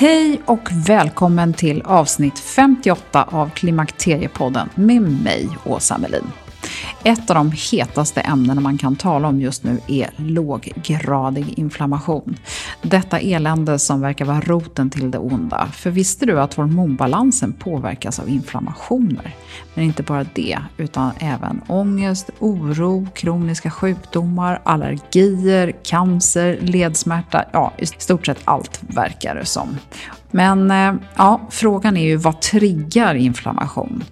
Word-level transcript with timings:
Hej 0.00 0.40
och 0.46 0.68
välkommen 0.72 1.54
till 1.54 1.82
avsnitt 1.82 2.38
58 2.38 3.28
av 3.30 3.50
Klimakteriepodden 3.50 4.68
med 4.74 5.02
mig, 5.02 5.48
Åsa 5.64 5.98
Melin. 5.98 6.26
Ett 7.04 7.30
av 7.30 7.34
de 7.34 7.52
hetaste 7.72 8.20
ämnena 8.20 8.60
man 8.60 8.78
kan 8.78 8.96
tala 8.96 9.28
om 9.28 9.40
just 9.40 9.64
nu 9.64 9.80
är 9.88 10.10
låggradig 10.16 11.58
inflammation. 11.58 12.36
Detta 12.82 13.18
elände 13.18 13.78
som 13.78 14.00
verkar 14.00 14.24
vara 14.24 14.40
roten 14.40 14.90
till 14.90 15.10
det 15.10 15.18
onda. 15.18 15.68
För 15.72 15.90
visste 15.90 16.26
du 16.26 16.40
att 16.40 16.54
hormonbalansen 16.54 17.52
påverkas 17.52 18.18
av 18.18 18.28
inflammationer? 18.28 19.34
Men 19.74 19.84
inte 19.84 20.02
bara 20.02 20.26
det, 20.34 20.58
utan 20.76 21.10
även 21.18 21.60
ångest, 21.66 22.30
oro, 22.38 23.06
kroniska 23.14 23.70
sjukdomar, 23.70 24.60
allergier, 24.64 25.72
cancer, 25.82 26.58
ledsmärta, 26.60 27.44
ja 27.52 27.72
i 27.78 27.86
stort 27.86 28.26
sett 28.26 28.40
allt 28.44 28.80
verkar 28.82 29.34
det 29.34 29.44
som. 29.44 29.76
Men 30.30 30.70
eh, 30.70 30.94
ja, 31.16 31.40
frågan 31.50 31.96
är 31.96 32.04
ju 32.04 32.16
vad 32.16 32.40
triggar 32.40 33.14
inflammation? 33.14 34.04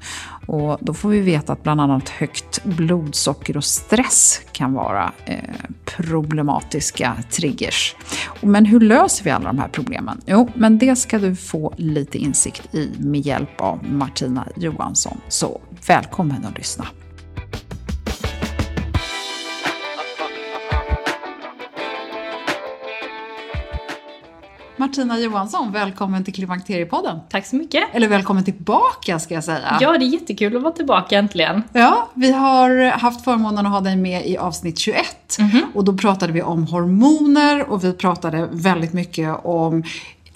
Och 0.48 0.78
då 0.80 0.94
får 0.94 1.08
vi 1.08 1.20
veta 1.20 1.52
att 1.52 1.62
bland 1.62 1.80
annat 1.80 2.08
högt 2.08 2.64
blodsocker 2.64 3.56
och 3.56 3.64
stress 3.64 4.40
kan 4.52 4.72
vara 4.72 5.12
eh, 5.26 5.36
problematiska 5.84 7.16
triggers. 7.30 7.96
Men 8.40 8.64
hur 8.64 8.80
löser 8.80 9.24
vi 9.24 9.30
alla 9.30 9.46
de 9.46 9.58
här 9.58 9.68
problemen? 9.68 10.20
Jo, 10.26 10.50
men 10.54 10.78
det 10.78 10.96
ska 10.96 11.18
du 11.18 11.36
få 11.36 11.74
lite 11.76 12.18
insikt 12.18 12.74
i 12.74 12.90
med 12.98 13.20
hjälp 13.20 13.60
av 13.60 13.84
Martina 13.92 14.48
Johansson. 14.56 15.20
Så 15.28 15.60
välkommen 15.86 16.44
att 16.44 16.58
lyssna. 16.58 16.86
Martina 24.78 25.18
Johansson, 25.18 25.72
välkommen 25.72 26.24
till 26.24 26.34
Klimakteriepodden. 26.34 27.18
Tack 27.28 27.46
så 27.46 27.56
mycket. 27.56 27.84
Eller 27.92 28.08
välkommen 28.08 28.44
tillbaka 28.44 29.18
ska 29.18 29.34
jag 29.34 29.44
säga. 29.44 29.78
Ja, 29.80 29.98
det 29.98 30.04
är 30.04 30.08
jättekul 30.08 30.56
att 30.56 30.62
vara 30.62 30.72
tillbaka 30.72 31.18
äntligen. 31.18 31.62
Ja, 31.72 32.08
vi 32.14 32.32
har 32.32 32.90
haft 32.90 33.24
förmånen 33.24 33.66
att 33.66 33.72
ha 33.72 33.80
dig 33.80 33.96
med 33.96 34.26
i 34.26 34.36
avsnitt 34.36 34.78
21. 34.78 35.36
Mm 35.38 35.50
-hmm. 35.50 35.62
Och 35.74 35.84
då 35.84 35.96
pratade 35.96 36.32
vi 36.32 36.42
om 36.42 36.66
hormoner 36.66 37.70
och 37.70 37.84
vi 37.84 37.92
pratade 37.92 38.48
väldigt 38.52 38.92
mycket 38.92 39.44
om 39.44 39.82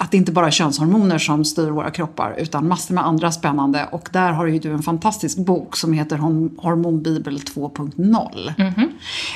att 0.02 0.10
det 0.10 0.16
inte 0.16 0.32
bara 0.32 0.46
är 0.46 0.50
könshormoner 0.50 1.18
som 1.18 1.44
styr 1.44 1.70
våra 1.70 1.90
kroppar 1.90 2.34
utan 2.38 2.68
massor 2.68 2.94
med 2.94 3.06
andra 3.06 3.32
spännande. 3.32 3.88
Och 3.92 4.08
där 4.12 4.32
har 4.32 4.46
ju 4.46 4.58
du 4.58 4.70
en 4.72 4.82
fantastisk 4.82 5.38
bok 5.38 5.76
som 5.76 5.92
heter 5.92 6.16
Hormonbibel 6.56 7.38
2.0. 7.38 8.54
Mm 8.58 8.72
-hmm. 8.74 8.88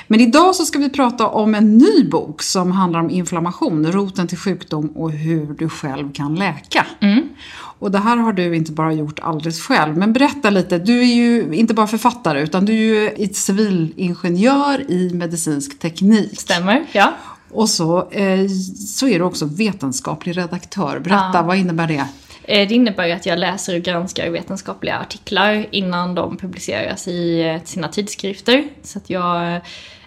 Men 0.07 0.21
idag 0.21 0.55
så 0.55 0.65
ska 0.65 0.79
vi 0.79 0.91
prata 0.91 1.27
om 1.27 1.55
en 1.55 1.79
ny 1.79 2.09
bok 2.11 2.43
som 2.43 2.73
handlar 2.73 3.01
om 3.01 3.11
inflammation, 3.11 3.93
roten 3.93 4.29
till 4.29 4.39
sjukdom 4.39 4.89
och 4.89 5.11
hur 5.11 5.55
du 5.59 5.69
själv 5.69 6.13
kan 6.13 6.35
läka. 6.35 6.87
Mm. 7.01 7.29
Och 7.79 7.91
det 7.91 7.99
här 7.99 8.17
har 8.17 8.33
du 8.33 8.57
inte 8.57 8.73
bara 8.73 8.93
gjort 8.93 9.19
alldeles 9.23 9.61
själv. 9.61 9.97
Men 9.97 10.13
berätta 10.13 10.51
lite, 10.51 10.79
du 10.79 11.01
är 11.01 11.15
ju 11.15 11.55
inte 11.55 11.75
bara 11.75 11.87
författare 11.87 12.43
utan 12.43 12.65
du 12.65 13.07
är 13.07 13.19
ju 13.19 13.29
civilingenjör 13.35 14.91
i 14.91 15.11
medicinsk 15.15 15.79
teknik. 15.79 16.41
Stämmer, 16.41 16.87
ja. 16.93 17.13
Och 17.51 17.69
så, 17.69 18.11
eh, 18.11 18.49
så 18.87 19.09
är 19.09 19.19
du 19.19 19.25
också 19.25 19.47
vetenskaplig 19.47 20.37
redaktör. 20.39 20.99
Berätta, 20.99 21.31
ja. 21.35 21.43
vad 21.43 21.57
innebär 21.57 21.87
det? 21.87 22.07
Det 22.47 22.75
innebär 22.75 23.11
att 23.11 23.27
jag 23.27 23.39
läser 23.39 23.77
och 23.77 23.83
granskar 23.83 24.31
vetenskapliga 24.31 24.99
artiklar 24.99 25.67
innan 25.71 26.15
de 26.15 26.37
publiceras 26.37 27.09
i 27.09 27.61
sina 27.65 27.89
tidskrifter. 27.89 28.69
Så 28.83 28.99
att 28.99 29.11
jag 29.11 29.61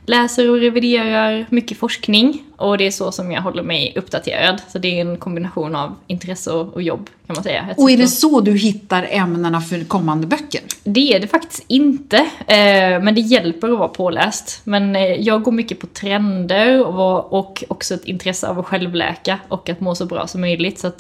läser 0.06 0.50
och 0.50 0.58
reviderar 0.58 1.46
mycket 1.50 1.78
forskning 1.78 2.44
och 2.60 2.78
det 2.78 2.88
är 2.88 2.92
så 2.92 3.12
som 3.12 3.32
jag 3.32 3.42
håller 3.42 3.64
mig 3.64 3.94
uppdaterad. 3.96 4.62
Så 4.72 4.78
det 4.78 4.88
är 4.88 5.02
en 5.02 5.18
kombination 5.18 5.76
av 5.76 5.96
intresse 6.08 6.52
och 6.52 6.82
jobb 6.82 7.10
kan 7.30 7.36
man 7.36 7.44
säga. 7.44 7.66
Och 7.78 7.92
är 7.92 7.98
det 7.98 8.08
så 8.08 8.42
du 8.42 8.58
hittar 8.58 9.08
ämnena 9.10 9.62
för 9.62 9.84
kommande 9.84 10.28
böcker? 10.28 10.62
Det 10.84 11.14
är 11.14 11.20
det 11.20 11.28
faktiskt 11.28 11.64
inte. 11.68 12.18
Eh, 12.48 13.02
men 13.02 13.16
det 13.16 13.22
hjälper 13.22 13.72
att 13.72 13.80
vara 13.80 13.88
påläst. 13.88 14.62
Men 14.64 14.96
eh, 14.96 15.02
jag 15.02 15.44
går 15.44 15.52
mycket 15.52 15.80
på 15.80 15.88
trender 15.88 16.86
och 16.86 17.72
också 17.72 17.94
ett 17.94 18.06
intresse 18.06 18.48
av 18.48 18.60
att 18.60 18.66
självläka 18.66 19.40
och 19.48 19.70
att 19.70 19.80
må 19.80 19.96
så 19.96 20.06
bra 20.06 20.28
som 20.28 20.42
möjligt. 20.42 20.80
Så 20.80 20.92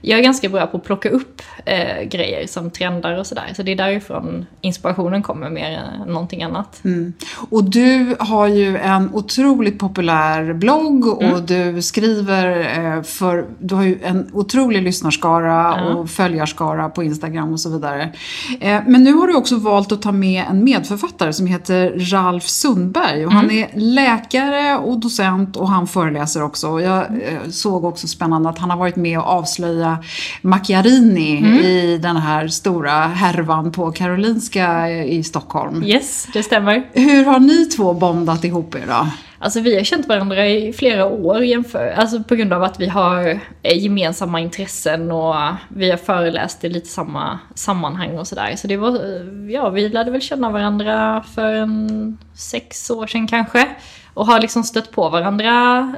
jag 0.00 0.18
är 0.18 0.22
ganska 0.22 0.48
bra 0.48 0.66
på 0.66 0.76
att 0.76 0.84
plocka 0.84 1.08
upp 1.08 1.42
eh, 1.64 2.02
grejer 2.02 2.46
som 2.46 2.70
trender 2.70 3.18
och 3.18 3.26
sådär. 3.26 3.52
Så 3.56 3.62
det 3.62 3.72
är 3.72 3.76
därifrån 3.76 4.46
inspirationen 4.60 5.22
kommer 5.22 5.50
mer 5.50 5.70
än 5.70 6.08
någonting 6.08 6.42
annat. 6.42 6.84
Mm. 6.84 7.12
Och 7.50 7.64
du 7.64 8.16
har 8.18 8.46
ju 8.46 8.76
en 8.76 9.14
otroligt 9.14 9.78
populär 9.78 10.52
blogg 10.52 11.03
och 11.12 11.22
mm. 11.22 11.46
du 11.46 11.82
skriver 11.82 13.02
för, 13.02 13.46
du 13.58 13.74
har 13.74 13.82
ju 13.82 13.98
en 14.02 14.30
otrolig 14.32 14.82
lyssnarskara 14.82 15.84
och 15.84 16.10
följarskara 16.10 16.88
på 16.88 17.02
Instagram 17.02 17.52
och 17.52 17.60
så 17.60 17.70
vidare. 17.70 18.12
Eh, 18.60 18.80
men 18.86 19.04
nu 19.04 19.12
har 19.12 19.26
du 19.26 19.34
också 19.34 19.56
valt 19.56 19.92
att 19.92 20.02
ta 20.02 20.12
med 20.12 20.44
en 20.50 20.64
medförfattare 20.64 21.32
som 21.32 21.46
heter 21.46 22.10
Ralf 22.12 22.44
Sundberg. 22.44 23.26
Och 23.26 23.32
mm. 23.32 23.36
Han 23.36 23.50
är 23.50 23.68
läkare 23.74 24.78
och 24.78 24.98
docent 24.98 25.56
och 25.56 25.68
han 25.68 25.86
föreläser 25.86 26.42
också. 26.42 26.80
Jag 26.80 27.04
eh, 27.04 27.50
såg 27.50 27.84
också 27.84 28.08
spännande 28.08 28.48
att 28.48 28.58
han 28.58 28.70
har 28.70 28.76
varit 28.76 28.96
med 28.96 29.18
och 29.18 29.26
avslöja 29.26 29.98
Macchiarini 30.42 31.38
mm. 31.38 31.54
i 31.54 31.98
den 31.98 32.16
här 32.16 32.48
stora 32.48 32.90
härvan 32.90 33.72
på 33.72 33.92
Karolinska 33.92 34.90
i 34.90 35.24
Stockholm. 35.24 35.82
Yes, 35.82 36.28
det 36.32 36.42
stämmer. 36.42 36.90
Hur 36.92 37.24
har 37.24 37.40
ni 37.40 37.66
två 37.66 37.94
bondat 37.94 38.44
ihop 38.44 38.74
er 38.74 38.84
då? 38.88 39.06
Alltså 39.44 39.60
vi 39.60 39.76
har 39.76 39.84
känt 39.84 40.08
varandra 40.08 40.48
i 40.48 40.72
flera 40.72 41.06
år 41.06 41.44
jämför, 41.44 41.90
alltså 41.96 42.22
på 42.22 42.34
grund 42.34 42.52
av 42.52 42.62
att 42.62 42.80
vi 42.80 42.86
har 42.86 43.40
eh, 43.62 43.78
gemensamma 43.78 44.40
intressen 44.40 45.10
och 45.10 45.34
vi 45.68 45.90
har 45.90 45.96
föreläst 45.96 46.64
i 46.64 46.68
lite 46.68 46.88
samma 46.88 47.38
sammanhang 47.54 48.18
och 48.18 48.26
sådär. 48.26 48.56
Så 48.56 48.66
det 48.66 48.76
var, 48.76 48.88
eh, 48.88 49.52
ja 49.52 49.70
vi 49.70 49.88
lärde 49.88 50.10
väl 50.10 50.20
känna 50.20 50.50
varandra 50.50 51.24
för 51.34 51.54
en 51.54 52.18
sex 52.34 52.90
år 52.90 53.06
sedan 53.06 53.26
kanske 53.26 53.68
och 54.14 54.26
har 54.26 54.40
liksom 54.40 54.64
stött 54.64 54.90
på 54.90 55.08
varandra 55.08 55.92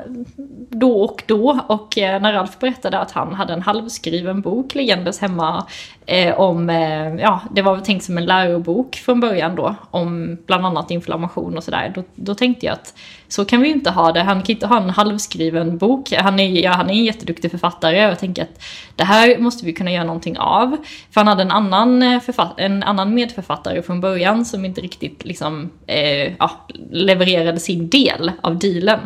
då 0.71 1.03
och 1.03 1.23
då. 1.27 1.61
Och 1.67 1.99
eh, 1.99 2.21
när 2.21 2.33
Ralf 2.33 2.59
berättade 2.59 2.99
att 2.99 3.11
han 3.11 3.35
hade 3.35 3.53
en 3.53 3.63
halvskriven 3.63 4.41
bok 4.41 4.75
liggandes 4.75 5.21
hemma 5.21 5.67
eh, 6.07 6.41
om, 6.41 6.71
eh, 6.71 7.15
ja 7.15 7.41
det 7.51 7.63
var 7.63 7.75
väl 7.75 7.85
tänkt 7.85 8.05
som 8.05 8.19
en 8.19 8.27
lärobok 8.27 8.97
från 8.97 9.21
början 9.21 9.57
då, 9.57 9.75
om 9.91 10.39
bland 10.47 10.67
annat 10.67 10.91
inflammation 10.91 11.57
och 11.57 11.65
sådär. 11.65 11.93
Då, 11.95 12.03
då 12.15 12.35
tänkte 12.35 12.67
jag 12.67 12.73
att 12.73 12.95
så 13.29 13.45
kan 13.45 13.61
vi 13.61 13.69
ju 13.69 13.75
inte 13.75 13.91
ha 13.91 14.13
det. 14.13 14.23
Han 14.23 14.43
kan 14.43 14.51
inte 14.51 14.67
ha 14.67 14.83
en 14.83 14.91
halvskriven 14.91 15.79
bok. 15.79 16.13
Han 16.13 16.41
är, 16.41 16.63
ja, 16.63 16.71
han 16.71 16.91
är 16.91 16.95
en 16.95 17.05
jätteduktig 17.05 17.51
författare 17.51 18.05
och 18.05 18.11
jag 18.11 18.19
tänker 18.19 18.43
att 18.43 18.63
det 18.97 19.05
här 19.05 19.39
måste 19.39 19.67
vi 19.67 19.73
kunna 19.73 19.93
göra 19.93 20.05
någonting 20.05 20.39
av. 20.39 20.77
För 21.11 21.21
han 21.21 21.29
hade 21.29 21.43
en 21.43 21.51
annan, 21.51 22.03
eh, 22.03 22.21
en 22.57 22.83
annan 22.83 23.15
medförfattare 23.15 23.83
från 23.83 24.01
början 24.01 24.45
som 24.45 24.65
inte 24.65 24.81
riktigt 24.81 25.25
liksom, 25.25 25.71
eh, 25.87 26.33
ja, 26.39 26.51
levererade 26.91 27.61
sin 27.61 27.89
del 27.89 28.06
av 28.41 28.59
dealen. 28.59 29.01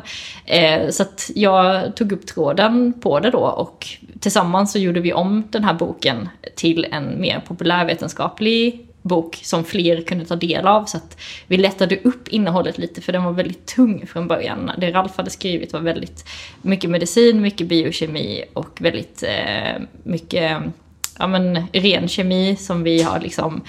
Eh, 0.46 0.90
så 0.90 1.02
att 1.02 1.30
jag 1.34 1.96
tog 1.96 2.12
upp 2.12 2.26
tråden 2.26 2.92
på 3.00 3.20
det 3.20 3.30
då 3.30 3.38
och 3.38 3.86
tillsammans 4.20 4.72
så 4.72 4.78
gjorde 4.78 5.00
vi 5.00 5.12
om 5.12 5.44
den 5.50 5.64
här 5.64 5.74
boken 5.74 6.28
till 6.56 6.86
en 6.90 7.20
mer 7.20 7.42
populärvetenskaplig 7.46 8.86
bok 9.02 9.38
som 9.42 9.64
fler 9.64 10.02
kunde 10.02 10.24
ta 10.24 10.36
del 10.36 10.66
av. 10.66 10.84
Så 10.84 10.96
att 10.96 11.20
vi 11.46 11.56
lättade 11.56 11.96
upp 11.96 12.28
innehållet 12.28 12.78
lite 12.78 13.00
för 13.00 13.12
den 13.12 13.24
var 13.24 13.32
väldigt 13.32 13.66
tung 13.66 14.06
från 14.06 14.28
början. 14.28 14.70
Det 14.78 14.90
Ralf 14.90 15.16
hade 15.16 15.30
skrivit 15.30 15.72
var 15.72 15.80
väldigt 15.80 16.28
mycket 16.62 16.90
medicin, 16.90 17.40
mycket 17.40 17.66
biokemi 17.66 18.44
och 18.52 18.80
väldigt 18.80 19.22
eh, 19.22 19.82
mycket 20.02 20.62
ja, 21.18 21.26
men, 21.26 21.66
ren 21.72 22.08
kemi 22.08 22.56
som 22.56 22.82
vi 22.82 23.02
har 23.02 23.20
liksom 23.20 23.64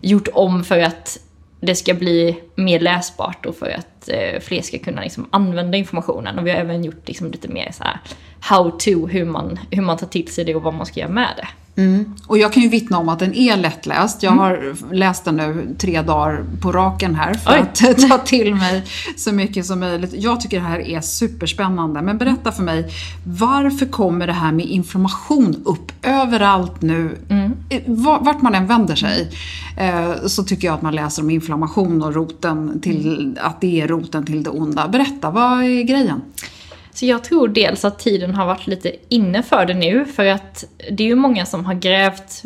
gjort 0.00 0.28
om 0.32 0.64
för 0.64 0.78
att 0.78 1.18
det 1.64 1.74
ska 1.74 1.94
bli 1.94 2.40
mer 2.54 2.80
läsbart 2.80 3.46
och 3.46 3.56
för 3.56 3.68
att 3.68 4.08
eh, 4.08 4.40
fler 4.40 4.62
ska 4.62 4.78
kunna 4.78 5.02
liksom, 5.02 5.28
använda 5.30 5.78
informationen. 5.78 6.38
Och 6.38 6.46
vi 6.46 6.50
har 6.50 6.58
även 6.58 6.84
gjort 6.84 7.08
liksom, 7.08 7.30
lite 7.30 7.48
mer 7.48 7.72
så 7.72 7.84
här 7.84 8.00
how 8.40 8.70
to, 8.70 9.06
hur 9.06 9.24
man, 9.24 9.58
hur 9.70 9.82
man 9.82 9.96
tar 9.96 10.06
till 10.06 10.28
sig 10.28 10.44
det 10.44 10.54
och 10.54 10.62
vad 10.62 10.74
man 10.74 10.86
ska 10.86 11.00
göra 11.00 11.10
med 11.10 11.34
det. 11.36 11.48
Mm. 11.76 12.14
Och 12.26 12.38
jag 12.38 12.52
kan 12.52 12.62
ju 12.62 12.68
vittna 12.68 12.98
om 12.98 13.08
att 13.08 13.18
den 13.18 13.34
är 13.34 13.56
lättläst. 13.56 14.22
Jag 14.22 14.32
mm. 14.32 14.44
har 14.44 14.76
läst 14.94 15.24
den 15.24 15.36
nu 15.36 15.74
tre 15.78 16.02
dagar 16.02 16.44
på 16.60 16.72
raken 16.72 17.14
här 17.14 17.34
för 17.34 17.52
Oj. 17.52 17.58
att 17.58 18.08
ta 18.08 18.18
till 18.18 18.54
mig 18.54 18.84
så 19.16 19.32
mycket 19.32 19.66
som 19.66 19.80
möjligt. 19.80 20.14
Jag 20.14 20.40
tycker 20.40 20.60
det 20.60 20.66
här 20.66 20.80
är 20.80 21.00
superspännande. 21.00 22.02
Men 22.02 22.18
berätta 22.18 22.52
för 22.52 22.62
mig, 22.62 22.92
varför 23.24 23.86
kommer 23.86 24.26
det 24.26 24.32
här 24.32 24.52
med 24.52 24.66
information 24.66 25.62
upp 25.64 25.92
överallt 26.02 26.82
nu? 26.82 27.18
Mm. 27.28 27.52
Vart 28.24 28.42
man 28.42 28.54
än 28.54 28.66
vänder 28.66 28.96
sig 28.96 29.30
eh, 29.78 30.26
så 30.26 30.44
tycker 30.44 30.68
jag 30.68 30.74
att 30.74 30.82
man 30.82 30.94
läser 30.94 31.22
om 31.22 31.30
inflammation 31.30 32.02
och 32.02 32.14
roten 32.14 32.80
till, 32.80 33.38
att 33.42 33.60
det 33.60 33.80
är 33.80 33.88
roten 33.88 34.26
till 34.26 34.42
det 34.42 34.50
onda. 34.50 34.88
Berätta, 34.88 35.30
vad 35.30 35.64
är 35.64 35.82
grejen? 35.82 36.20
Så 36.94 37.06
jag 37.06 37.24
tror 37.24 37.48
dels 37.48 37.84
att 37.84 37.98
tiden 37.98 38.34
har 38.34 38.46
varit 38.46 38.66
lite 38.66 38.92
inne 39.08 39.42
för 39.42 39.66
det 39.66 39.74
nu, 39.74 40.04
för 40.04 40.26
att 40.26 40.64
det 40.90 41.02
är 41.02 41.08
ju 41.08 41.14
många 41.14 41.46
som 41.46 41.64
har 41.64 41.74
grävt 41.74 42.44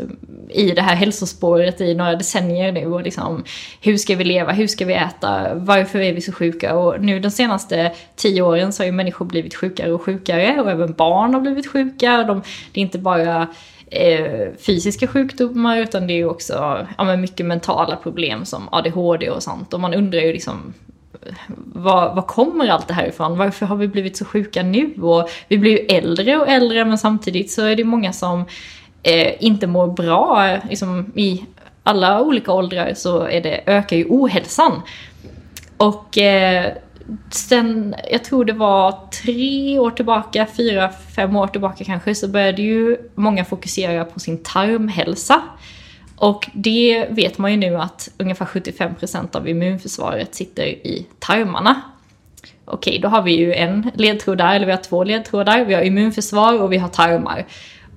i 0.50 0.70
det 0.70 0.82
här 0.82 0.96
hälsospåret 0.96 1.80
i 1.80 1.94
några 1.94 2.14
decennier 2.14 2.72
nu 2.72 2.86
och 2.86 3.02
liksom 3.02 3.44
hur 3.80 3.96
ska 3.96 4.16
vi 4.16 4.24
leva, 4.24 4.52
hur 4.52 4.66
ska 4.66 4.84
vi 4.84 4.94
äta, 4.94 5.54
varför 5.54 5.98
är 5.98 6.12
vi 6.12 6.20
så 6.20 6.32
sjuka? 6.32 6.76
Och 6.76 7.00
nu 7.00 7.20
de 7.20 7.30
senaste 7.30 7.92
tio 8.16 8.42
åren 8.42 8.72
så 8.72 8.82
har 8.82 8.86
ju 8.86 8.92
människor 8.92 9.24
blivit 9.24 9.54
sjukare 9.54 9.92
och 9.92 10.02
sjukare 10.02 10.60
och 10.60 10.70
även 10.70 10.92
barn 10.92 11.34
har 11.34 11.40
blivit 11.40 11.66
sjuka. 11.66 12.24
De, 12.24 12.42
det 12.72 12.80
är 12.80 12.82
inte 12.82 12.98
bara 12.98 13.48
eh, 13.90 14.48
fysiska 14.66 15.06
sjukdomar 15.06 15.78
utan 15.78 16.06
det 16.06 16.12
är 16.12 16.18
ju 16.18 16.28
också 16.28 16.86
ja, 16.98 17.16
mycket 17.16 17.46
mentala 17.46 17.96
problem 17.96 18.44
som 18.44 18.68
ADHD 18.72 19.30
och 19.30 19.42
sånt. 19.42 19.74
Och 19.74 19.80
man 19.80 19.94
undrar 19.94 20.20
ju 20.20 20.32
liksom 20.32 20.74
var, 21.56 22.14
var 22.14 22.22
kommer 22.22 22.68
allt 22.68 22.88
det 22.88 22.94
här 22.94 23.06
ifrån? 23.06 23.38
Varför 23.38 23.66
har 23.66 23.76
vi 23.76 23.88
blivit 23.88 24.16
så 24.16 24.24
sjuka 24.24 24.62
nu? 24.62 24.94
Och 25.02 25.28
vi 25.48 25.58
blir 25.58 25.70
ju 25.70 25.96
äldre 25.96 26.36
och 26.36 26.48
äldre 26.48 26.84
men 26.84 26.98
samtidigt 26.98 27.50
så 27.50 27.64
är 27.64 27.76
det 27.76 27.84
många 27.84 28.12
som 28.12 28.44
eh, 29.02 29.44
inte 29.44 29.66
mår 29.66 29.86
bra. 29.86 30.56
Liksom, 30.68 31.12
I 31.14 31.44
alla 31.82 32.20
olika 32.20 32.52
åldrar 32.52 32.94
så 32.94 33.22
är 33.22 33.40
det, 33.40 33.62
ökar 33.66 33.96
ju 33.96 34.06
ohälsan. 34.08 34.82
Och 35.76 36.18
eh, 36.18 36.72
sen, 37.30 37.94
jag 38.10 38.24
tror 38.24 38.44
det 38.44 38.52
var 38.52 38.94
tre 39.22 39.78
år 39.78 39.90
tillbaka, 39.90 40.46
fyra, 40.56 40.90
fem 41.16 41.36
år 41.36 41.46
tillbaka 41.46 41.84
kanske, 41.84 42.14
så 42.14 42.28
började 42.28 42.62
ju 42.62 42.96
många 43.14 43.44
fokusera 43.44 44.04
på 44.04 44.20
sin 44.20 44.42
tarmhälsa. 44.42 45.42
Och 46.18 46.50
det 46.52 47.06
vet 47.10 47.38
man 47.38 47.50
ju 47.50 47.56
nu 47.56 47.76
att 47.76 48.08
ungefär 48.18 48.46
75% 48.46 49.36
av 49.36 49.48
immunförsvaret 49.48 50.34
sitter 50.34 50.66
i 50.66 51.06
tarmarna. 51.18 51.82
Okej, 52.64 52.98
då 52.98 53.08
har 53.08 53.22
vi 53.22 53.32
ju 53.32 53.54
en 53.54 53.90
ledtråd 53.94 54.38
där, 54.38 54.54
eller 54.54 54.66
vi 54.66 54.72
har 54.72 54.82
två 54.82 55.04
ledtrådar. 55.04 55.64
Vi 55.64 55.74
har 55.74 55.82
immunförsvar 55.82 56.62
och 56.62 56.72
vi 56.72 56.78
har 56.78 56.88
tarmar. 56.88 57.46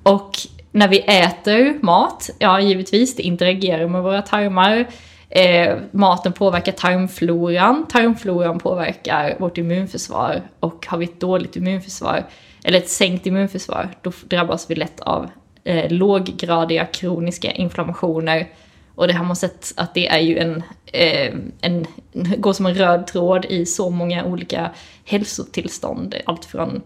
Och 0.04 0.32
när 0.72 0.88
vi 0.88 1.00
äter 1.00 1.78
mat, 1.82 2.30
ja 2.40 2.60
givetvis, 2.60 3.16
det 3.16 3.24
interagerar 3.24 3.88
med 3.88 4.04
våra 4.04 4.22
tarmar. 4.22 4.88
Eh, 5.30 5.78
maten 5.92 6.34
påverkar 6.34 6.72
tarmfloran, 6.72 7.86
tarmfloran 7.88 8.60
påverkar 8.60 9.36
vårt 9.40 9.58
immunförsvar. 9.58 10.42
Och 10.60 10.86
har 10.90 10.98
vi 10.98 11.06
ett 11.06 11.20
dåligt 11.20 11.56
immunförsvar, 11.56 12.26
eller 12.64 12.78
ett 12.78 12.90
sänkt 12.90 13.26
immunförsvar, 13.26 13.90
då 14.02 14.12
drabbas 14.26 14.70
vi 14.70 14.76
lätt 14.76 15.00
av 15.00 15.30
eh, 15.64 15.92
låggradiga 15.92 16.86
kroniska 16.86 17.52
inflammationer. 17.52 18.50
Och 18.96 19.08
det 19.08 19.14
har 19.14 19.26
man 19.26 19.36
sett 19.36 19.74
att 19.78 19.94
det 19.94 20.08
är 20.08 20.20
ju 20.20 20.38
en, 20.38 20.64
eh, 20.86 21.34
en, 21.62 21.86
går 22.38 22.54
som 22.54 22.66
en 22.66 22.76
röd 22.76 23.08
tråd 23.08 23.46
i 23.46 23.66
så 23.66 23.90
många 23.90 24.26
olika 24.26 24.72
hälsotillstånd. 25.06 26.16
Allt 26.26 26.46
från 26.46 26.82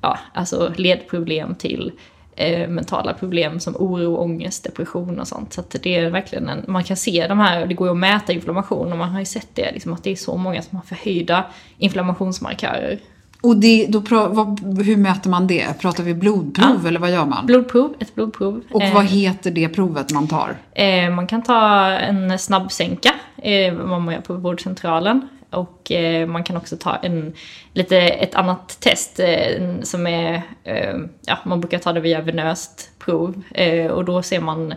ja, 0.00 0.18
alltså 0.34 0.72
ledproblem 0.76 1.54
till 1.54 1.92
eh, 2.36 2.68
mentala 2.68 3.14
problem 3.14 3.60
som 3.60 3.76
oro, 3.76 4.16
ångest, 4.16 4.64
depression 4.64 5.20
och 5.20 5.28
sånt. 5.28 5.52
Så 5.52 5.60
att 5.60 5.76
det 5.82 5.96
är 5.96 6.10
verkligen 6.10 6.48
en, 6.48 6.64
man 6.68 6.84
kan 6.84 6.96
se 6.96 7.26
de 7.28 7.38
här, 7.38 7.66
det 7.66 7.74
går 7.74 7.86
ju 7.86 7.92
att 7.92 7.98
mäta 7.98 8.32
inflammation 8.32 8.92
och 8.92 8.98
man 8.98 9.08
har 9.08 9.18
ju 9.18 9.26
sett 9.26 9.54
det, 9.54 9.72
liksom, 9.72 9.92
att 9.92 10.04
det 10.04 10.10
är 10.10 10.16
så 10.16 10.36
många 10.36 10.62
som 10.62 10.76
har 10.76 10.84
förhöjda 10.84 11.44
inflammationsmarkörer. 11.78 12.98
Och 13.42 13.56
det, 13.56 13.86
då, 13.86 14.00
vad, 14.28 14.78
hur 14.84 14.96
mäter 14.96 15.30
man 15.30 15.46
det? 15.46 15.80
Pratar 15.80 16.04
vi 16.04 16.14
blodprov 16.14 16.80
ja. 16.82 16.88
eller 16.88 17.00
vad 17.00 17.10
gör 17.10 17.26
man? 17.26 17.46
Blodprov, 17.46 17.94
ett 18.00 18.14
blodprov. 18.14 18.62
Och 18.70 18.82
vad 18.82 19.04
eh, 19.04 19.10
heter 19.10 19.50
det 19.50 19.68
provet 19.68 20.12
man 20.12 20.28
tar? 20.28 20.56
Eh, 20.72 21.10
man 21.10 21.26
kan 21.26 21.42
ta 21.42 21.88
en 21.90 22.38
snabbsänka, 22.38 23.14
eh, 23.36 23.74
vad 23.74 24.00
man 24.02 24.14
gör 24.14 24.20
på 24.20 24.34
vårdcentralen. 24.34 25.28
Och 25.50 25.92
eh, 25.92 26.26
man 26.26 26.44
kan 26.44 26.56
också 26.56 26.76
ta 26.76 26.96
en, 26.96 27.32
lite, 27.72 27.98
ett 27.98 28.34
annat 28.34 28.80
test 28.80 29.20
eh, 29.20 29.80
som 29.82 30.06
är, 30.06 30.42
eh, 30.64 30.96
ja 31.26 31.38
man 31.44 31.60
brukar 31.60 31.78
ta 31.78 31.92
det 31.92 32.00
via 32.00 32.20
venöst 32.20 32.90
prov. 32.98 33.42
och 33.90 34.04
då 34.04 34.22
ser 34.22 34.40
man 34.40 34.74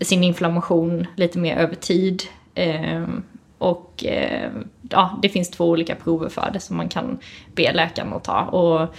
sin 0.00 0.24
inflammation 0.24 1.06
lite 1.16 1.38
mer 1.38 1.56
över 1.56 1.74
tid. 1.74 2.22
Och 3.58 4.04
eh, 4.04 4.50
ja, 4.90 5.18
det 5.22 5.28
finns 5.28 5.50
två 5.50 5.64
olika 5.64 5.94
prover 5.94 6.28
för 6.28 6.50
det 6.52 6.60
som 6.60 6.76
man 6.76 6.88
kan 6.88 7.18
be 7.54 7.72
läkaren 7.72 8.12
att 8.12 8.24
ta. 8.24 8.40
Och, 8.42 8.94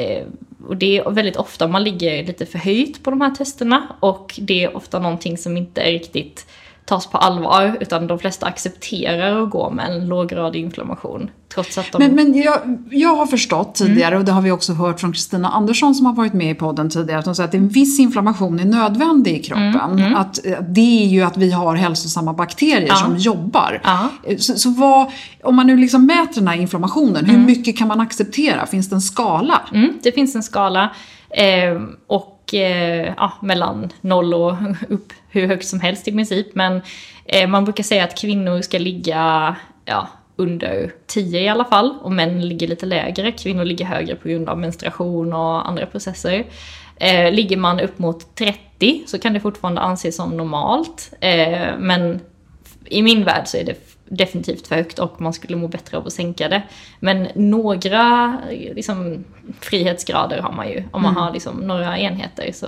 eh, 0.00 0.26
och 0.66 0.76
det 0.76 0.98
är 0.98 1.10
väldigt 1.10 1.36
ofta 1.36 1.68
man 1.68 1.84
ligger 1.84 2.24
lite 2.24 2.46
förhöjt 2.46 3.02
på 3.02 3.10
de 3.10 3.20
här 3.20 3.30
testerna 3.30 3.96
och 4.00 4.34
det 4.38 4.64
är 4.64 4.76
ofta 4.76 4.98
någonting 4.98 5.38
som 5.38 5.56
inte 5.56 5.80
är 5.80 5.92
riktigt 5.92 6.46
tas 6.92 7.06
på 7.06 7.18
allvar, 7.18 7.76
utan 7.80 8.06
de 8.06 8.18
flesta 8.18 8.46
accepterar 8.46 9.42
att 9.42 9.50
gå 9.50 9.70
med 9.70 9.90
en 9.90 10.08
låggradig 10.08 10.60
inflammation. 10.60 11.30
Trots 11.54 11.78
att 11.78 11.92
de... 11.92 11.98
Men, 11.98 12.14
men 12.14 12.42
jag, 12.42 12.58
jag 12.90 13.16
har 13.16 13.26
förstått 13.26 13.74
tidigare, 13.74 14.08
mm. 14.08 14.18
och 14.18 14.24
det 14.24 14.32
har 14.32 14.42
vi 14.42 14.50
också 14.50 14.72
hört 14.72 15.00
från 15.00 15.12
Kristina 15.12 15.48
Andersson 15.48 15.94
som 15.94 16.06
har 16.06 16.12
varit 16.12 16.32
med 16.32 16.50
i 16.50 16.54
podden 16.54 16.90
tidigare, 16.90 17.18
att 17.18 17.24
hon 17.24 17.34
säger 17.34 17.48
att 17.48 17.54
en 17.54 17.68
viss 17.68 18.00
inflammation 18.00 18.60
är 18.60 18.64
nödvändig 18.64 19.36
i 19.36 19.42
kroppen. 19.42 19.74
Mm. 19.74 19.98
Mm. 19.98 20.14
Att, 20.14 20.46
eh, 20.46 20.58
det 20.68 21.04
är 21.04 21.06
ju 21.06 21.22
att 21.22 21.36
vi 21.36 21.50
har 21.50 21.74
hälsosamma 21.74 22.32
bakterier 22.32 22.88
ja. 22.88 22.94
som 22.94 23.16
jobbar. 23.16 23.80
Ja. 23.84 24.08
Eh, 24.24 24.38
så, 24.38 24.54
så 24.54 24.70
vad, 24.70 25.10
om 25.42 25.56
man 25.56 25.66
nu 25.66 25.76
liksom 25.76 26.06
mäter 26.06 26.34
den 26.34 26.48
här 26.48 26.56
inflammationen, 26.56 27.24
hur 27.24 27.34
mm. 27.34 27.46
mycket 27.46 27.78
kan 27.78 27.88
man 27.88 28.00
acceptera? 28.00 28.66
Finns 28.66 28.88
det 28.88 28.96
en 28.96 29.00
skala? 29.00 29.60
Mm, 29.74 29.92
det 30.02 30.12
finns 30.12 30.34
en 30.34 30.42
skala. 30.42 30.90
Eh, 31.30 31.82
och 32.06 32.31
eh, 32.54 33.14
ja, 33.16 33.32
mellan 33.40 33.92
noll 34.00 34.34
och 34.34 34.54
upp 34.88 35.12
hur 35.28 35.46
högt 35.46 35.66
som 35.66 35.80
helst 35.80 36.08
i 36.08 36.12
princip. 36.12 36.54
Men 36.54 36.82
eh, 37.24 37.48
man 37.48 37.64
brukar 37.64 37.84
säga 37.84 38.04
att 38.04 38.18
kvinnor 38.20 38.60
ska 38.60 38.78
ligga 38.78 39.56
ja, 39.84 40.08
under 40.36 40.92
10 41.06 41.40
i 41.40 41.48
alla 41.48 41.64
fall 41.64 41.94
och 42.02 42.12
män 42.12 42.48
ligger 42.48 42.68
lite 42.68 42.86
lägre. 42.86 43.32
Kvinnor 43.32 43.64
ligger 43.64 43.84
högre 43.84 44.16
på 44.16 44.28
grund 44.28 44.48
av 44.48 44.58
menstruation 44.58 45.32
och 45.32 45.68
andra 45.68 45.86
processer. 45.86 46.44
Eh, 46.96 47.32
ligger 47.32 47.56
man 47.56 47.80
upp 47.80 47.98
mot 47.98 48.34
30 48.34 49.04
så 49.06 49.18
kan 49.18 49.32
det 49.32 49.40
fortfarande 49.40 49.80
anses 49.80 50.16
som 50.16 50.36
normalt. 50.36 51.12
Eh, 51.20 51.78
men 51.78 52.20
i 52.84 53.02
min 53.02 53.24
värld 53.24 53.46
så 53.46 53.56
är 53.56 53.64
det 53.64 53.91
definitivt 54.16 54.66
för 54.66 54.76
högt 54.76 54.98
och 54.98 55.20
man 55.20 55.32
skulle 55.32 55.56
må 55.56 55.68
bättre 55.68 55.96
av 55.96 56.06
att 56.06 56.12
sänka 56.12 56.48
det. 56.48 56.62
Men 57.00 57.28
några 57.34 58.38
liksom, 58.74 59.24
frihetsgrader 59.60 60.38
har 60.40 60.52
man 60.52 60.68
ju. 60.68 60.82
Om 60.90 61.02
man 61.02 61.12
Mm. 61.12 61.22
har 61.22 61.32
liksom, 61.32 61.56
några 61.56 61.98
enheter 61.98 62.52
så 62.52 62.66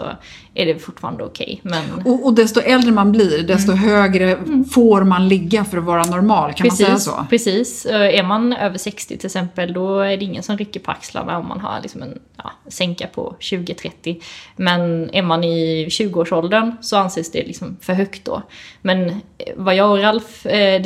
är 0.55 0.67
det 0.67 0.79
fortfarande 0.79 1.25
okej. 1.25 1.61
Men 1.63 1.83
Och, 2.05 2.27
och 2.27 2.35
desto 2.35 2.61
äldre 2.61 2.93
man 2.93 3.13
blir, 3.13 3.43
desto 3.43 3.73
högre 3.73 4.39
får 4.73 5.05
man 5.05 5.29
ligga 5.29 5.65
för 5.65 5.79
att 5.79 5.85
vara 5.85 6.03
normal. 6.05 6.53
Kan 6.53 6.67
man 6.67 6.77
säga 6.77 6.97
så? 6.99 7.27
Precis. 7.31 7.87
Eh, 7.87 8.19
Är 8.19 8.23
man 8.23 8.53
över 8.53 8.79
60 8.79 9.17
till 9.17 9.27
exempel, 9.27 9.73
då 9.73 9.99
är 10.01 10.17
det 10.17 10.25
ingen 10.25 10.43
som 10.43 10.59
rycker 10.59 10.81
på 10.81 10.91
axlarna 10.91 11.39
om 11.39 11.49
man 11.49 11.61
har 11.61 11.81
liksom 11.83 12.03
en 12.03 12.19
ja, 12.37 12.51
sänka 12.69 13.07
på 13.07 13.37
20-30. 13.41 14.21
Men 14.57 15.11
är 15.15 15.23
man 15.23 15.45
i 15.45 15.87
20-årsåldern 15.91 16.73
så 16.81 16.97
anses 16.97 17.31
det 17.33 17.47
liksom 17.47 17.77
för 17.81 17.93
högt 17.93 18.25
då. 18.25 18.43
Men 18.83 19.09
eh, 19.09 19.15
vad 19.57 19.75
jag 19.75 19.91
och 19.91 19.99
Ralf 20.03 20.47
eh, 20.47 20.83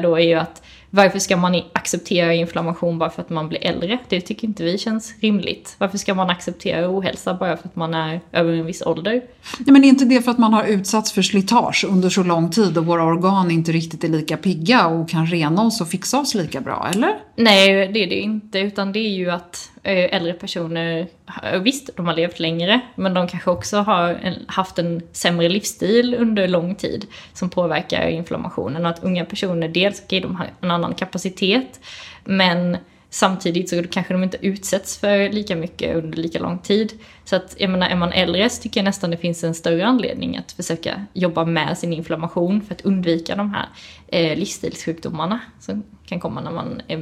diskuterar 0.00 0.10
då 0.10 0.16
är 0.16 0.28
ju 0.28 0.34
att 0.34 0.62
varför 0.92 1.18
ska 1.18 1.36
man 1.36 1.62
acceptera 1.72 2.34
inflammation 2.34 2.98
bara 2.98 3.10
för 3.10 3.22
att 3.22 3.30
man 3.30 3.48
blir 3.48 3.64
äldre? 3.64 3.98
Det 4.08 4.20
tycker 4.20 4.48
inte 4.48 4.64
vi 4.64 4.78
känns 4.78 5.14
rimligt. 5.20 5.76
Varför 5.78 5.98
ska 5.98 6.14
man 6.14 6.30
acceptera 6.30 6.88
ohälsa 6.90 7.34
bara 7.34 7.56
för 7.56 7.68
att 7.68 7.76
man 7.76 7.94
är 7.94 8.20
över 8.32 8.52
en 8.52 8.66
viss 8.66 8.82
ålder? 8.82 9.12
Nej, 9.58 9.72
men 9.72 9.84
är 9.84 9.88
inte 9.88 10.04
det 10.04 10.22
för 10.22 10.30
att 10.30 10.38
man 10.38 10.52
har 10.52 10.64
utsatts 10.64 11.12
för 11.12 11.22
slitage 11.22 11.84
under 11.88 12.08
så 12.10 12.22
lång 12.22 12.50
tid 12.50 12.78
och 12.78 12.86
våra 12.86 13.04
organ 13.04 13.50
inte 13.50 13.72
riktigt 13.72 14.04
är 14.04 14.08
lika 14.08 14.36
pigga 14.36 14.86
och 14.86 15.08
kan 15.08 15.26
rena 15.26 15.62
oss 15.62 15.80
och 15.80 15.88
fixa 15.88 16.20
oss 16.20 16.34
lika 16.34 16.60
bra, 16.60 16.88
eller? 16.94 17.14
Nej, 17.36 17.88
det 17.88 18.02
är 18.02 18.08
det 18.08 18.20
inte. 18.20 18.58
Utan 18.58 18.92
det 18.92 18.98
är 18.98 19.10
ju 19.10 19.30
att 19.30 19.70
Eh, 19.82 20.14
äldre 20.16 20.32
personer, 20.32 21.06
eh, 21.42 21.60
visst, 21.60 21.96
de 21.96 22.06
har 22.06 22.14
levt 22.14 22.40
längre, 22.40 22.80
men 22.94 23.14
de 23.14 23.28
kanske 23.28 23.50
också 23.50 23.76
har 23.78 24.08
en, 24.08 24.34
haft 24.46 24.78
en 24.78 25.02
sämre 25.12 25.48
livsstil 25.48 26.14
under 26.14 26.48
lång 26.48 26.74
tid 26.74 27.06
som 27.32 27.50
påverkar 27.50 28.08
inflammationen. 28.08 28.84
Och 28.84 28.90
att 28.90 29.04
unga 29.04 29.24
personer, 29.24 29.68
dels, 29.68 30.02
okej, 30.04 30.20
de 30.20 30.36
har 30.36 30.50
en 30.60 30.70
annan 30.70 30.94
kapacitet, 30.94 31.80
men 32.24 32.76
samtidigt 33.10 33.68
så 33.68 33.82
kanske 33.82 34.14
de 34.14 34.22
inte 34.24 34.46
utsätts 34.46 34.98
för 34.98 35.28
lika 35.32 35.56
mycket 35.56 35.96
under 35.96 36.18
lika 36.18 36.38
lång 36.38 36.58
tid. 36.58 36.92
Så 37.24 37.36
att, 37.36 37.56
jag 37.58 37.70
menar, 37.70 37.88
är 37.88 37.96
man 37.96 38.12
äldre 38.12 38.50
så 38.50 38.62
tycker 38.62 38.80
jag 38.80 38.84
nästan 38.84 39.10
det 39.10 39.16
finns 39.16 39.44
en 39.44 39.54
större 39.54 39.86
anledning 39.86 40.36
att 40.36 40.52
försöka 40.52 41.04
jobba 41.12 41.44
med 41.44 41.78
sin 41.78 41.92
inflammation 41.92 42.60
för 42.62 42.74
att 42.74 42.80
undvika 42.80 43.36
de 43.36 43.50
här 43.54 43.68
eh, 44.08 44.38
livsstilssjukdomarna 44.38 45.40
som 45.60 45.82
kan 46.06 46.20
komma 46.20 46.40
när 46.40 46.50
man 46.50 46.80
eh, 46.88 46.98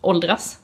åldras. 0.00 0.58